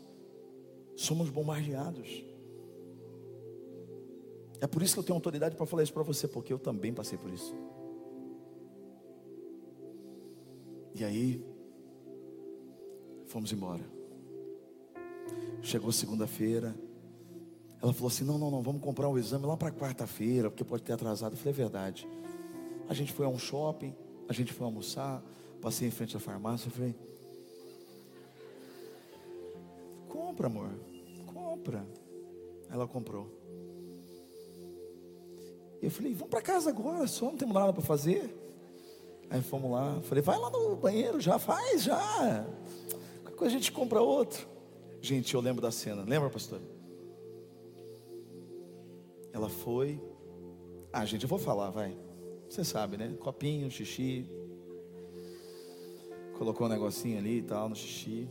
somos 0.96 1.30
bombardeados. 1.30 2.24
É 4.60 4.66
por 4.66 4.82
isso 4.82 4.94
que 4.94 4.98
eu 4.98 5.04
tenho 5.04 5.14
autoridade 5.14 5.54
para 5.54 5.64
falar 5.64 5.84
isso 5.84 5.92
para 5.92 6.02
você, 6.02 6.26
porque 6.26 6.52
eu 6.52 6.58
também 6.58 6.92
passei 6.92 7.16
por 7.16 7.32
isso. 7.32 7.54
E 10.92 11.04
aí, 11.04 11.49
fomos 13.30 13.52
embora. 13.52 13.84
Chegou 15.62 15.92
segunda-feira, 15.92 16.74
ela 17.80 17.92
falou 17.92 18.08
assim: 18.08 18.24
não, 18.24 18.36
não, 18.36 18.50
não, 18.50 18.62
vamos 18.62 18.82
comprar 18.82 19.08
o 19.08 19.12
um 19.12 19.18
exame 19.18 19.46
lá 19.46 19.56
para 19.56 19.70
quarta-feira, 19.70 20.50
porque 20.50 20.64
pode 20.64 20.82
ter 20.82 20.92
atrasado. 20.92 21.32
Eu 21.32 21.38
falei: 21.38 21.52
é 21.52 21.56
verdade. 21.56 22.08
A 22.88 22.94
gente 22.94 23.12
foi 23.12 23.24
a 23.24 23.28
um 23.28 23.38
shopping, 23.38 23.94
a 24.28 24.32
gente 24.32 24.52
foi 24.52 24.66
almoçar, 24.66 25.22
passei 25.62 25.86
em 25.86 25.90
frente 25.90 26.16
à 26.16 26.20
farmácia. 26.20 26.68
Eu 26.68 26.72
falei: 26.72 26.94
compra, 30.08 30.48
amor, 30.48 30.70
compra. 31.32 31.86
Ela 32.68 32.86
comprou. 32.88 33.28
Eu 35.80 35.90
falei: 35.90 36.14
vamos 36.14 36.30
para 36.30 36.42
casa 36.42 36.70
agora, 36.70 37.06
só 37.06 37.26
não 37.26 37.36
temos 37.36 37.54
nada 37.54 37.72
para 37.72 37.82
fazer. 37.82 38.36
Aí 39.30 39.40
fomos 39.40 39.70
lá, 39.70 40.00
falei: 40.02 40.20
vai 40.20 40.36
lá 40.36 40.50
no 40.50 40.74
banheiro, 40.74 41.20
já 41.20 41.38
faz, 41.38 41.84
já. 41.84 42.44
Coisa 43.40 43.56
a 43.56 43.58
gente 43.58 43.72
compra 43.72 44.02
outro. 44.02 44.46
Gente, 45.00 45.34
eu 45.34 45.40
lembro 45.40 45.62
da 45.62 45.70
cena, 45.70 46.02
lembra, 46.02 46.28
pastor? 46.28 46.60
Ela 49.32 49.48
foi. 49.48 49.98
Ah, 50.92 51.06
gente, 51.06 51.22
eu 51.22 51.28
vou 51.28 51.38
falar, 51.38 51.70
vai. 51.70 51.96
Você 52.50 52.62
sabe, 52.62 52.98
né? 52.98 53.16
Copinho, 53.18 53.70
xixi. 53.70 54.26
Colocou 56.36 56.66
um 56.66 56.70
negocinho 56.70 57.16
ali 57.16 57.38
e 57.38 57.42
tal, 57.42 57.70
no 57.70 57.74
xixi. 57.74 58.28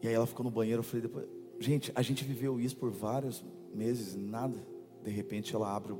E 0.00 0.06
aí 0.06 0.14
ela 0.14 0.24
ficou 0.28 0.44
no 0.44 0.50
banheiro. 0.52 0.78
Eu 0.78 0.84
falei 0.84 1.02
depois. 1.02 1.26
Gente, 1.58 1.90
a 1.96 2.02
gente 2.02 2.22
viveu 2.22 2.60
isso 2.60 2.76
por 2.76 2.92
vários 2.92 3.44
meses, 3.74 4.14
nada. 4.14 4.64
De 5.02 5.10
repente 5.10 5.52
ela 5.52 5.74
abre 5.74 5.96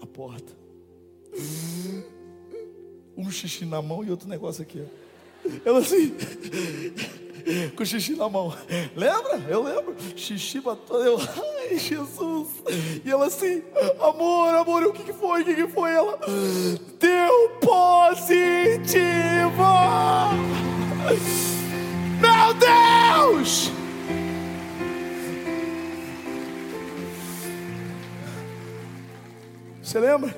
a 0.00 0.06
porta. 0.06 0.56
Um 3.20 3.30
xixi 3.30 3.66
na 3.66 3.82
mão 3.82 4.02
e 4.02 4.10
outro 4.10 4.26
negócio 4.28 4.62
aqui. 4.62 4.82
Ela 5.64 5.80
assim 5.80 6.14
com 7.76 7.84
xixi 7.84 8.16
na 8.16 8.28
mão. 8.28 8.56
Lembra? 8.96 9.44
Eu 9.48 9.62
lembro. 9.62 9.94
Xixi 10.16 10.60
bateu. 10.60 10.96
Eu, 10.96 11.18
ai, 11.18 11.78
Jesus. 11.78 12.48
E 13.04 13.10
ela 13.10 13.26
assim, 13.26 13.62
amor, 14.00 14.54
amor, 14.54 14.82
o 14.84 14.92
que, 14.92 15.04
que 15.04 15.12
foi? 15.12 15.42
O 15.42 15.44
que, 15.44 15.54
que 15.54 15.68
foi? 15.68 15.92
Ela 15.92 16.18
deu 16.98 17.50
positivo. 17.60 19.00
Meu 22.20 22.54
Deus! 22.54 23.70
Você 29.82 29.98
lembra? 29.98 30.34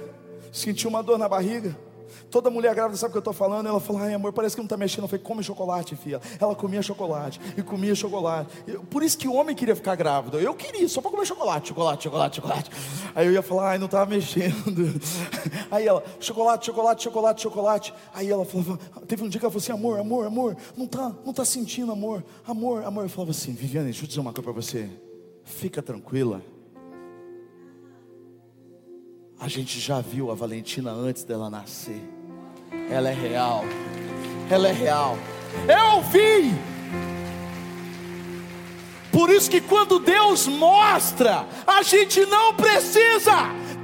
Sentiu 0.53 0.91
uma 0.91 1.03
dor 1.03 1.19
na 1.19 1.29
barriga. 1.29 1.77
Toda 2.33 2.49
mulher 2.49 2.75
grávida 2.75 2.97
sabe 2.97 3.11
o 3.11 3.13
que 3.13 3.19
eu 3.19 3.21
estou 3.21 3.35
falando. 3.35 3.69
Ela 3.69 3.79
fala, 3.79 4.05
ai 4.05 4.15
amor, 4.15 4.33
parece 4.33 4.57
que 4.57 4.61
não 4.61 4.65
está 4.65 4.75
mexendo. 4.75 5.05
Eu 5.05 5.09
falei, 5.09 5.23
come 5.23 5.43
chocolate, 5.43 5.95
filha. 5.95 6.19
Ela 6.41 6.55
comia 6.55 6.81
chocolate 6.81 7.39
e 7.59 7.63
comia 7.63 7.95
chocolate. 7.95 8.49
Por 8.89 9.03
isso 9.03 9.19
que 9.19 9.29
o 9.29 9.35
homem 9.35 9.55
queria 9.55 9.77
ficar 9.77 9.95
grávido. 9.97 10.41
Eu 10.41 10.55
queria, 10.55 10.89
só 10.89 11.03
para 11.03 11.11
comer 11.11 11.27
chocolate, 11.27 11.69
chocolate, 11.69 12.05
chocolate, 12.05 12.37
chocolate. 12.37 12.71
Aí 13.15 13.27
eu 13.27 13.33
ia 13.33 13.43
falar, 13.43 13.73
ai, 13.73 13.79
não 13.79 13.85
estava 13.85 14.07
mexendo. 14.07 14.99
Aí 15.71 15.87
ela, 15.87 16.03
chocolate, 16.19 16.65
chocolate, 16.65 17.03
chocolate, 17.03 17.43
chocolate. 17.43 17.95
Aí 18.15 18.31
ela 18.31 18.47
falava, 18.47 18.79
teve 19.07 19.23
um 19.23 19.29
dia 19.29 19.39
que 19.39 19.45
ela 19.45 19.53
falou 19.53 19.63
assim, 19.63 19.73
amor, 19.73 20.01
amor, 20.01 20.27
amor, 20.27 20.57
não 20.75 20.87
está 20.87 21.13
não 21.27 21.35
tá 21.35 21.45
sentindo 21.45 21.93
amor, 21.93 22.25
amor, 22.47 22.83
amor. 22.83 23.05
Eu 23.05 23.11
falava 23.11 23.33
assim, 23.33 23.53
Viviane, 23.53 23.89
deixa 23.89 24.05
eu 24.05 24.09
dizer 24.09 24.21
uma 24.21 24.33
coisa 24.33 24.43
para 24.43 24.53
você. 24.53 24.89
Fica 25.45 25.83
tranquila. 25.83 26.43
A 29.39 29.49
gente 29.49 29.79
já 29.79 30.01
viu 30.01 30.31
a 30.31 30.35
Valentina 30.35 30.93
antes 30.93 31.25
dela 31.25 31.51
nascer. 31.51 32.01
Ela 32.93 33.09
é 33.09 33.15
real. 33.15 33.65
Ela 34.51 34.69
é 34.69 34.73
real. 34.73 35.17
Eu 35.67 36.03
vi. 36.03 36.55
Por 39.11 39.31
isso 39.31 39.51
que 39.51 39.63
quando 39.63 39.99
Deus 39.99 40.47
mostra, 40.47 41.47
a 41.67 41.83
gente 41.83 42.27
não 42.27 42.55
precisa 42.55 43.33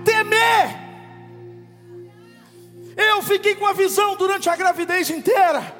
temer. 0.04 0.88
Eu 2.96 3.22
fiquei 3.22 3.54
com 3.54 3.64
a 3.64 3.72
visão 3.72 4.14
durante 4.16 4.50
a 4.50 4.56
gravidez 4.56 5.08
inteira. 5.08 5.74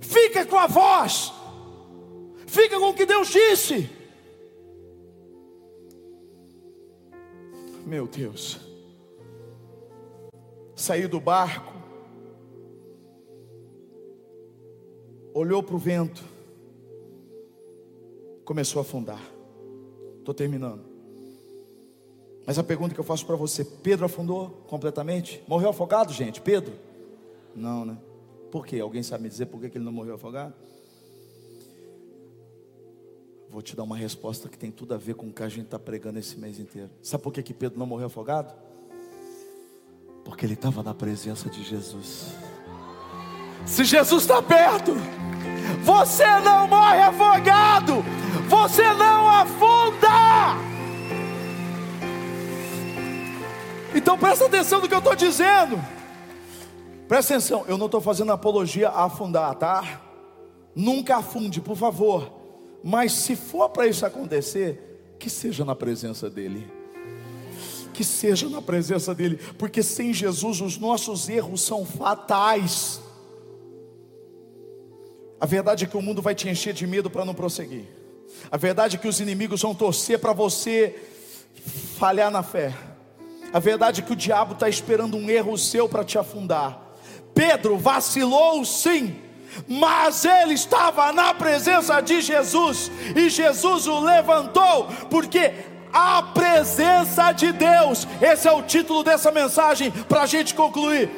Fica 0.00 0.46
com 0.46 0.58
a 0.58 0.68
voz. 0.68 1.32
Fica 2.46 2.78
com 2.78 2.90
o 2.90 2.94
que 2.94 3.06
Deus 3.06 3.28
disse. 3.28 3.90
Meu 7.84 8.06
Deus. 8.06 8.60
Saiu 10.76 11.08
do 11.08 11.20
barco, 11.20 11.79
olhou 15.34 15.62
para 15.62 15.74
o 15.74 15.78
vento, 15.78 16.22
começou 18.44 18.80
a 18.80 18.82
afundar. 18.82 19.22
Estou 20.18 20.34
terminando. 20.34 20.82
Mas 22.46 22.58
a 22.58 22.64
pergunta 22.64 22.94
que 22.94 23.00
eu 23.00 23.04
faço 23.04 23.24
para 23.24 23.36
você: 23.36 23.64
Pedro 23.64 24.06
afundou 24.06 24.50
completamente? 24.66 25.42
Morreu 25.46 25.70
afogado, 25.70 26.12
gente? 26.12 26.40
Pedro? 26.40 26.72
Não, 27.54 27.84
né? 27.84 27.98
Por 28.50 28.66
quê? 28.66 28.80
Alguém 28.80 29.02
sabe 29.02 29.24
me 29.24 29.28
dizer 29.28 29.46
por 29.46 29.60
que 29.60 29.66
ele 29.66 29.84
não 29.84 29.92
morreu 29.92 30.14
afogado? 30.14 30.54
Vou 33.48 33.62
te 33.62 33.74
dar 33.74 33.82
uma 33.82 33.96
resposta 33.96 34.48
que 34.48 34.56
tem 34.56 34.70
tudo 34.70 34.94
a 34.94 34.96
ver 34.96 35.14
com 35.14 35.26
o 35.26 35.32
que 35.32 35.42
a 35.42 35.48
gente 35.48 35.64
está 35.64 35.78
pregando 35.78 36.18
esse 36.18 36.38
mês 36.38 36.58
inteiro. 36.58 36.90
Sabe 37.02 37.22
por 37.22 37.32
que, 37.32 37.42
que 37.42 37.52
Pedro 37.52 37.78
não 37.78 37.86
morreu 37.86 38.06
afogado? 38.06 38.54
Porque 40.24 40.46
ele 40.46 40.54
estava 40.54 40.82
na 40.82 40.94
presença 40.94 41.48
de 41.50 41.62
Jesus. 41.62 42.32
Se 43.66 43.84
Jesus 43.84 44.22
está 44.22 44.42
perto, 44.42 44.94
você 45.82 46.26
não 46.40 46.66
morre 46.66 47.00
afogado, 47.00 48.04
você 48.48 48.92
não 48.94 49.28
afunda. 49.28 50.70
Então 53.94 54.18
presta 54.18 54.46
atenção 54.46 54.80
no 54.80 54.88
que 54.88 54.94
eu 54.94 54.98
estou 54.98 55.16
dizendo. 55.16 55.80
Presta 57.08 57.34
atenção, 57.34 57.64
eu 57.66 57.76
não 57.76 57.86
estou 57.86 58.00
fazendo 58.00 58.30
apologia 58.32 58.88
a 58.88 59.04
afundar, 59.04 59.54
tá? 59.56 60.00
Nunca 60.74 61.16
afunde, 61.16 61.60
por 61.60 61.76
favor. 61.76 62.32
Mas 62.84 63.12
se 63.12 63.34
for 63.34 63.68
para 63.68 63.86
isso 63.86 64.06
acontecer, 64.06 65.14
que 65.18 65.28
seja 65.28 65.64
na 65.64 65.74
presença 65.74 66.30
dEle. 66.30 66.70
Que 67.92 68.04
seja 68.04 68.48
na 68.48 68.62
presença 68.62 69.14
dEle, 69.14 69.36
porque 69.58 69.82
sem 69.82 70.14
Jesus 70.14 70.60
os 70.60 70.78
nossos 70.78 71.28
erros 71.28 71.62
são 71.62 71.84
fatais. 71.84 73.00
A 75.40 75.46
verdade 75.46 75.84
é 75.84 75.86
que 75.86 75.96
o 75.96 76.02
mundo 76.02 76.20
vai 76.20 76.34
te 76.34 76.48
encher 76.48 76.74
de 76.74 76.86
medo 76.86 77.08
para 77.10 77.24
não 77.24 77.34
prosseguir. 77.34 77.84
A 78.50 78.56
verdade 78.56 78.96
é 78.96 78.98
que 78.98 79.08
os 79.08 79.20
inimigos 79.20 79.62
vão 79.62 79.74
torcer 79.74 80.18
para 80.18 80.32
você 80.32 81.02
falhar 81.98 82.30
na 82.30 82.42
fé. 82.42 82.74
A 83.52 83.58
verdade 83.58 84.00
é 84.00 84.04
que 84.04 84.12
o 84.12 84.16
diabo 84.16 84.52
está 84.52 84.68
esperando 84.68 85.16
um 85.16 85.28
erro 85.28 85.56
seu 85.56 85.88
para 85.88 86.04
te 86.04 86.18
afundar. 86.18 86.80
Pedro 87.34 87.78
vacilou 87.78 88.64
sim 88.64 89.16
mas 89.66 90.24
ele 90.24 90.54
estava 90.54 91.12
na 91.12 91.34
presença 91.34 92.00
de 92.00 92.20
Jesus 92.20 92.90
e 93.16 93.28
Jesus 93.28 93.86
o 93.86 94.00
levantou, 94.00 94.86
porque 95.08 95.52
a 95.92 96.22
presença 96.22 97.32
de 97.32 97.52
Deus, 97.52 98.06
esse 98.20 98.46
é 98.46 98.52
o 98.52 98.62
título 98.62 99.02
dessa 99.02 99.30
mensagem 99.30 99.90
para 99.90 100.22
a 100.22 100.26
gente 100.26 100.54
concluir. 100.54 101.10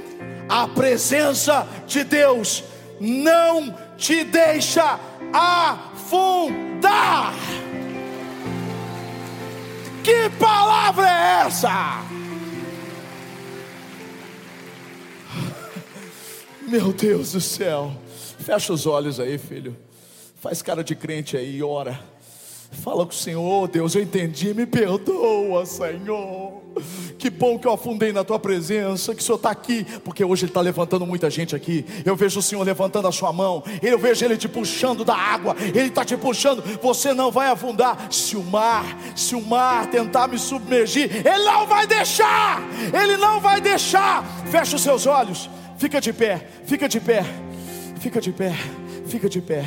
A 0.49 0.67
presença 0.67 1.67
de 1.87 2.05
Deus 2.05 2.65
não 3.01 3.75
te 4.03 4.25
deixa 4.25 4.99
afundar. 5.33 7.33
Que 10.03 10.29
palavra 10.41 11.09
é 11.09 11.47
essa? 11.47 12.03
Meu 16.67 16.93
Deus 16.93 17.31
do 17.31 17.41
céu. 17.41 17.93
Fecha 18.41 18.73
os 18.73 18.87
olhos 18.87 19.21
aí, 19.21 19.39
filho. 19.39 19.77
Faz 20.41 20.61
cara 20.61 20.83
de 20.83 20.97
crente 20.97 21.37
aí 21.37 21.59
e 21.59 21.63
ora. 21.63 22.01
Fala 22.73 23.05
com 23.05 23.13
o 23.13 23.15
Senhor, 23.15 23.65
oh, 23.65 23.69
Deus, 23.69 23.95
eu 23.95 24.03
entendi, 24.03 24.53
me 24.53 24.67
perdoa, 24.67 25.65
Senhor. 25.65 26.62
Que 27.19 27.31
bom 27.31 27.59
que 27.59 27.67
eu 27.67 27.73
afundei 27.73 28.13
na 28.13 28.25
tua 28.25 28.39
presença, 28.39 29.15
que 29.15 29.21
o 29.21 29.25
Senhor 29.25 29.37
está 29.37 29.51
aqui, 29.51 29.85
porque 30.05 30.25
hoje 30.25 30.45
Ele 30.45 30.51
está 30.51 30.61
levantando 30.61 31.07
muita 31.07 31.31
gente 31.31 31.55
aqui. 31.55 31.85
Eu 32.05 32.17
vejo 32.17 32.41
o 32.41 32.43
Senhor 32.43 32.63
levantando 32.63 33.07
a 33.09 33.13
sua 33.13 33.33
mão, 33.33 33.63
eu 33.83 33.99
vejo 33.99 34.25
Ele 34.25 34.37
te 34.37 34.49
puxando 34.49 35.05
da 35.05 35.15
água, 35.15 35.55
Ele 35.59 35.89
está 35.89 36.05
te 36.05 36.17
puxando. 36.17 36.63
Você 36.83 37.15
não 37.15 37.31
vai 37.31 37.49
afundar. 37.49 38.09
Se 38.11 38.37
o 38.37 38.43
mar, 38.43 38.85
se 39.15 39.35
o 39.35 39.41
mar 39.41 39.87
tentar 39.91 40.29
me 40.29 40.39
submergir, 40.39 41.25
Ele 41.27 41.45
não 41.45 41.67
vai 41.67 41.87
deixar, 41.87 42.61
Ele 42.93 43.17
não 43.17 43.41
vai 43.41 43.61
deixar. 43.61 44.25
Fecha 44.51 44.77
os 44.77 44.83
seus 44.83 45.07
olhos, 45.07 45.49
fica 45.79 46.01
de 46.01 46.13
pé, 46.13 46.47
fica 46.67 46.89
de 46.89 47.01
pé. 47.01 47.25
Fica 48.03 48.21
de 48.21 48.33
pé, 48.33 48.53
fica 49.07 49.29
de 49.29 49.41
pé. 49.41 49.65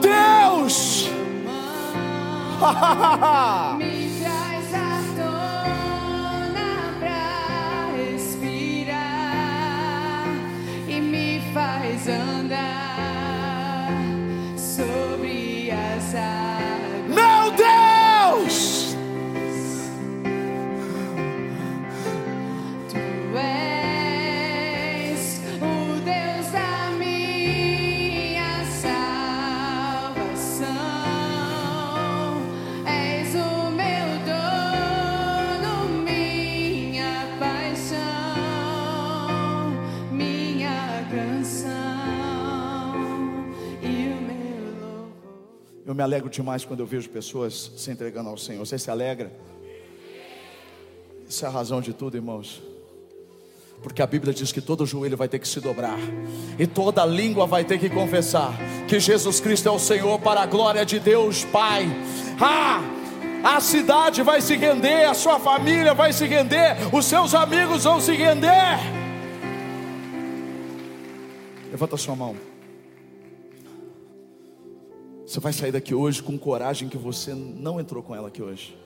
Deus! 0.00 1.08
me 46.00 46.04
alegro 46.04 46.30
demais 46.30 46.64
quando 46.64 46.80
eu 46.80 46.86
vejo 46.86 47.10
pessoas 47.10 47.72
se 47.76 47.90
entregando 47.90 48.30
ao 48.30 48.38
Senhor. 48.38 48.64
Você 48.64 48.78
se 48.78 48.90
alegra? 48.90 49.30
Isso 51.28 51.44
é 51.44 51.48
a 51.48 51.50
razão 51.50 51.82
de 51.82 51.92
tudo, 51.92 52.16
irmãos. 52.16 52.62
Porque 53.82 54.00
a 54.00 54.06
Bíblia 54.06 54.32
diz 54.32 54.50
que 54.50 54.62
todo 54.62 54.86
joelho 54.86 55.14
vai 55.14 55.28
ter 55.28 55.38
que 55.38 55.46
se 55.46 55.60
dobrar, 55.60 55.98
e 56.58 56.66
toda 56.66 57.04
língua 57.04 57.46
vai 57.46 57.64
ter 57.64 57.78
que 57.78 57.90
confessar 57.90 58.54
que 58.88 58.98
Jesus 58.98 59.40
Cristo 59.40 59.68
é 59.68 59.72
o 59.72 59.78
Senhor, 59.78 60.18
para 60.20 60.40
a 60.40 60.46
glória 60.46 60.86
de 60.86 60.98
Deus 60.98 61.44
Pai. 61.44 61.86
Ah! 62.40 62.80
A 63.44 63.60
cidade 63.60 64.22
vai 64.22 64.40
se 64.40 64.56
render, 64.56 65.04
a 65.04 65.12
sua 65.12 65.38
família 65.38 65.92
vai 65.92 66.14
se 66.14 66.26
render, 66.26 66.76
os 66.94 67.04
seus 67.04 67.34
amigos 67.34 67.84
vão 67.84 68.00
se 68.00 68.12
render. 68.12 68.78
Levanta 71.70 71.96
sua 71.98 72.16
mão. 72.16 72.49
Você 75.30 75.38
vai 75.38 75.52
sair 75.52 75.70
daqui 75.70 75.94
hoje 75.94 76.20
com 76.20 76.36
coragem 76.36 76.88
que 76.88 76.98
você 76.98 77.32
não 77.32 77.78
entrou 77.78 78.02
com 78.02 78.16
ela 78.16 78.26
aqui 78.26 78.42
hoje. 78.42 78.76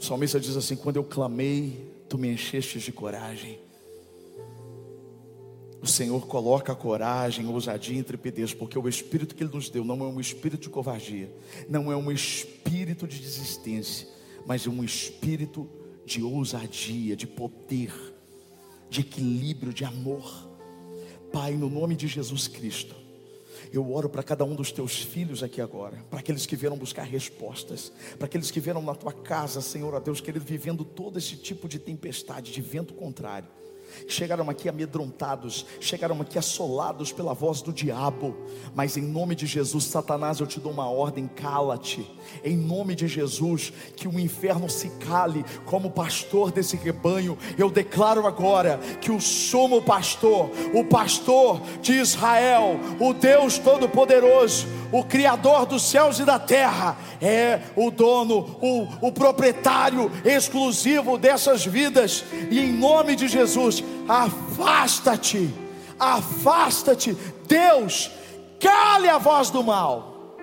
O 0.00 0.02
salmista 0.02 0.40
diz 0.40 0.56
assim: 0.56 0.74
Quando 0.74 0.96
eu 0.96 1.04
clamei, 1.04 1.86
tu 2.08 2.16
me 2.16 2.32
encheste 2.32 2.78
de 2.78 2.90
coragem. 2.92 3.58
O 5.82 5.86
Senhor 5.86 6.26
coloca 6.26 6.74
coragem, 6.74 7.46
ousadia 7.46 7.94
e 7.94 7.98
intrepidez, 7.98 8.54
porque 8.54 8.78
o 8.78 8.88
espírito 8.88 9.34
que 9.34 9.44
Ele 9.44 9.52
nos 9.52 9.68
deu 9.68 9.84
não 9.84 10.00
é 10.00 10.08
um 10.08 10.18
espírito 10.18 10.62
de 10.62 10.70
covardia, 10.70 11.30
não 11.68 11.92
é 11.92 11.96
um 11.96 12.10
espírito 12.10 13.06
de 13.06 13.18
desistência, 13.18 14.08
mas 14.46 14.66
é 14.66 14.70
um 14.70 14.82
espírito 14.82 15.68
de 16.06 16.22
ousadia, 16.22 17.14
de 17.14 17.26
poder, 17.26 17.92
de 18.88 19.02
equilíbrio, 19.02 19.74
de 19.74 19.84
amor. 19.84 20.48
Pai, 21.30 21.52
no 21.52 21.68
nome 21.68 21.94
de 21.94 22.06
Jesus 22.06 22.48
Cristo, 22.48 23.01
eu 23.72 23.92
oro 23.92 24.08
para 24.08 24.22
cada 24.22 24.44
um 24.44 24.54
dos 24.54 24.72
teus 24.72 25.02
filhos 25.02 25.42
aqui 25.42 25.60
agora, 25.60 26.04
para 26.10 26.20
aqueles 26.20 26.46
que 26.46 26.56
vieram 26.56 26.76
buscar 26.76 27.02
respostas, 27.02 27.92
para 28.18 28.26
aqueles 28.26 28.50
que 28.50 28.60
vieram 28.60 28.82
na 28.82 28.94
tua 28.94 29.12
casa, 29.12 29.60
Senhor, 29.60 29.94
a 29.94 29.98
Deus 29.98 30.20
querido, 30.20 30.44
vivendo 30.44 30.84
todo 30.84 31.18
esse 31.18 31.36
tipo 31.36 31.68
de 31.68 31.78
tempestade, 31.78 32.52
de 32.52 32.62
vento 32.62 32.94
contrário 32.94 33.48
chegaram 34.08 34.48
aqui 34.50 34.68
amedrontados, 34.68 35.66
chegaram 35.80 36.20
aqui 36.20 36.38
assolados 36.38 37.12
pela 37.12 37.34
voz 37.34 37.62
do 37.62 37.72
diabo, 37.72 38.36
mas 38.74 38.96
em 38.96 39.02
nome 39.02 39.34
de 39.34 39.46
Jesus, 39.46 39.84
Satanás, 39.84 40.40
eu 40.40 40.46
te 40.46 40.60
dou 40.60 40.72
uma 40.72 40.88
ordem: 40.88 41.28
cala-te, 41.28 42.08
em 42.44 42.56
nome 42.56 42.94
de 42.94 43.08
Jesus, 43.08 43.72
que 43.96 44.08
o 44.08 44.18
inferno 44.18 44.68
se 44.68 44.88
cale, 44.90 45.44
como 45.64 45.90
pastor 45.90 46.50
desse 46.50 46.76
rebanho, 46.76 47.36
eu 47.58 47.70
declaro 47.70 48.26
agora 48.26 48.78
que 49.00 49.10
o 49.10 49.20
sumo 49.20 49.82
pastor, 49.82 50.50
o 50.74 50.84
pastor 50.84 51.60
de 51.80 51.92
Israel, 51.92 52.78
o 53.00 53.12
Deus 53.12 53.58
Todo-Poderoso, 53.58 54.66
o 54.92 55.02
Criador 55.02 55.64
dos 55.64 55.82
céus 55.82 56.18
e 56.18 56.24
da 56.24 56.38
terra, 56.38 56.96
é 57.20 57.60
o 57.74 57.90
dono, 57.90 58.58
o, 58.60 58.86
o 59.00 59.10
proprietário 59.10 60.12
exclusivo 60.22 61.16
dessas 61.16 61.64
vidas, 61.64 62.22
e 62.50 62.60
em 62.60 62.72
nome 62.72 63.16
de 63.16 63.26
Jesus, 63.26 63.82
afasta-te, 64.06 65.52
afasta-te, 65.98 67.16
Deus, 67.48 68.10
cale 68.60 69.08
a 69.08 69.16
voz 69.16 69.48
do 69.48 69.64
mal, 69.64 70.36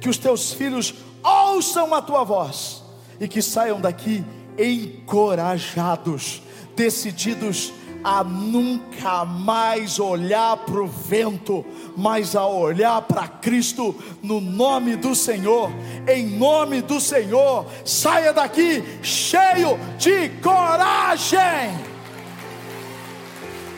que 0.00 0.08
os 0.08 0.18
teus 0.18 0.52
filhos 0.52 0.94
ouçam 1.22 1.94
a 1.94 2.02
tua 2.02 2.22
voz 2.24 2.84
e 3.18 3.26
que 3.26 3.40
saiam 3.40 3.80
daqui 3.80 4.22
encorajados, 4.58 6.42
decididos 6.76 7.72
a 8.04 8.22
nunca 8.22 9.24
mais 9.24 9.98
olhar 9.98 10.58
para 10.58 10.82
o 10.82 10.86
vento, 10.86 11.64
mas 11.96 12.36
a 12.36 12.46
olhar 12.46 13.00
para 13.02 13.26
Cristo 13.26 13.96
no 14.22 14.42
nome 14.42 14.94
do 14.94 15.14
Senhor, 15.14 15.70
em 16.06 16.26
nome 16.26 16.82
do 16.82 17.00
Senhor, 17.00 17.66
saia 17.82 18.30
daqui 18.30 18.84
cheio 19.02 19.78
de 19.98 20.28
coragem. 20.42 21.40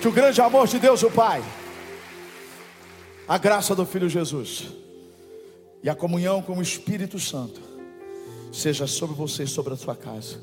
Que 0.00 0.08
o 0.08 0.12
grande 0.12 0.40
amor 0.40 0.66
de 0.66 0.80
Deus, 0.80 1.04
o 1.04 1.10
Pai, 1.10 1.42
a 3.28 3.38
graça 3.38 3.76
do 3.76 3.86
Filho 3.86 4.08
Jesus 4.08 4.66
e 5.84 5.88
a 5.88 5.94
comunhão 5.94 6.42
com 6.42 6.58
o 6.58 6.62
Espírito 6.62 7.20
Santo 7.20 7.60
seja 8.52 8.86
sobre 8.88 9.14
você 9.14 9.44
e 9.44 9.48
sobre 9.48 9.72
a 9.74 9.76
sua 9.76 9.94
casa, 9.94 10.40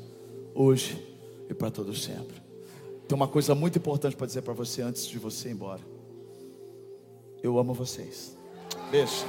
hoje 0.54 0.98
e 1.50 1.54
para 1.54 1.70
todo 1.70 1.94
sempre. 1.94 2.43
Tem 3.06 3.14
uma 3.14 3.28
coisa 3.28 3.54
muito 3.54 3.78
importante 3.78 4.16
para 4.16 4.26
dizer 4.26 4.42
para 4.42 4.54
você 4.54 4.82
antes 4.82 5.06
de 5.06 5.18
você 5.18 5.48
ir 5.48 5.52
embora. 5.52 5.82
Eu 7.42 7.58
amo 7.58 7.74
vocês. 7.74 8.36
Beijo. 8.90 9.26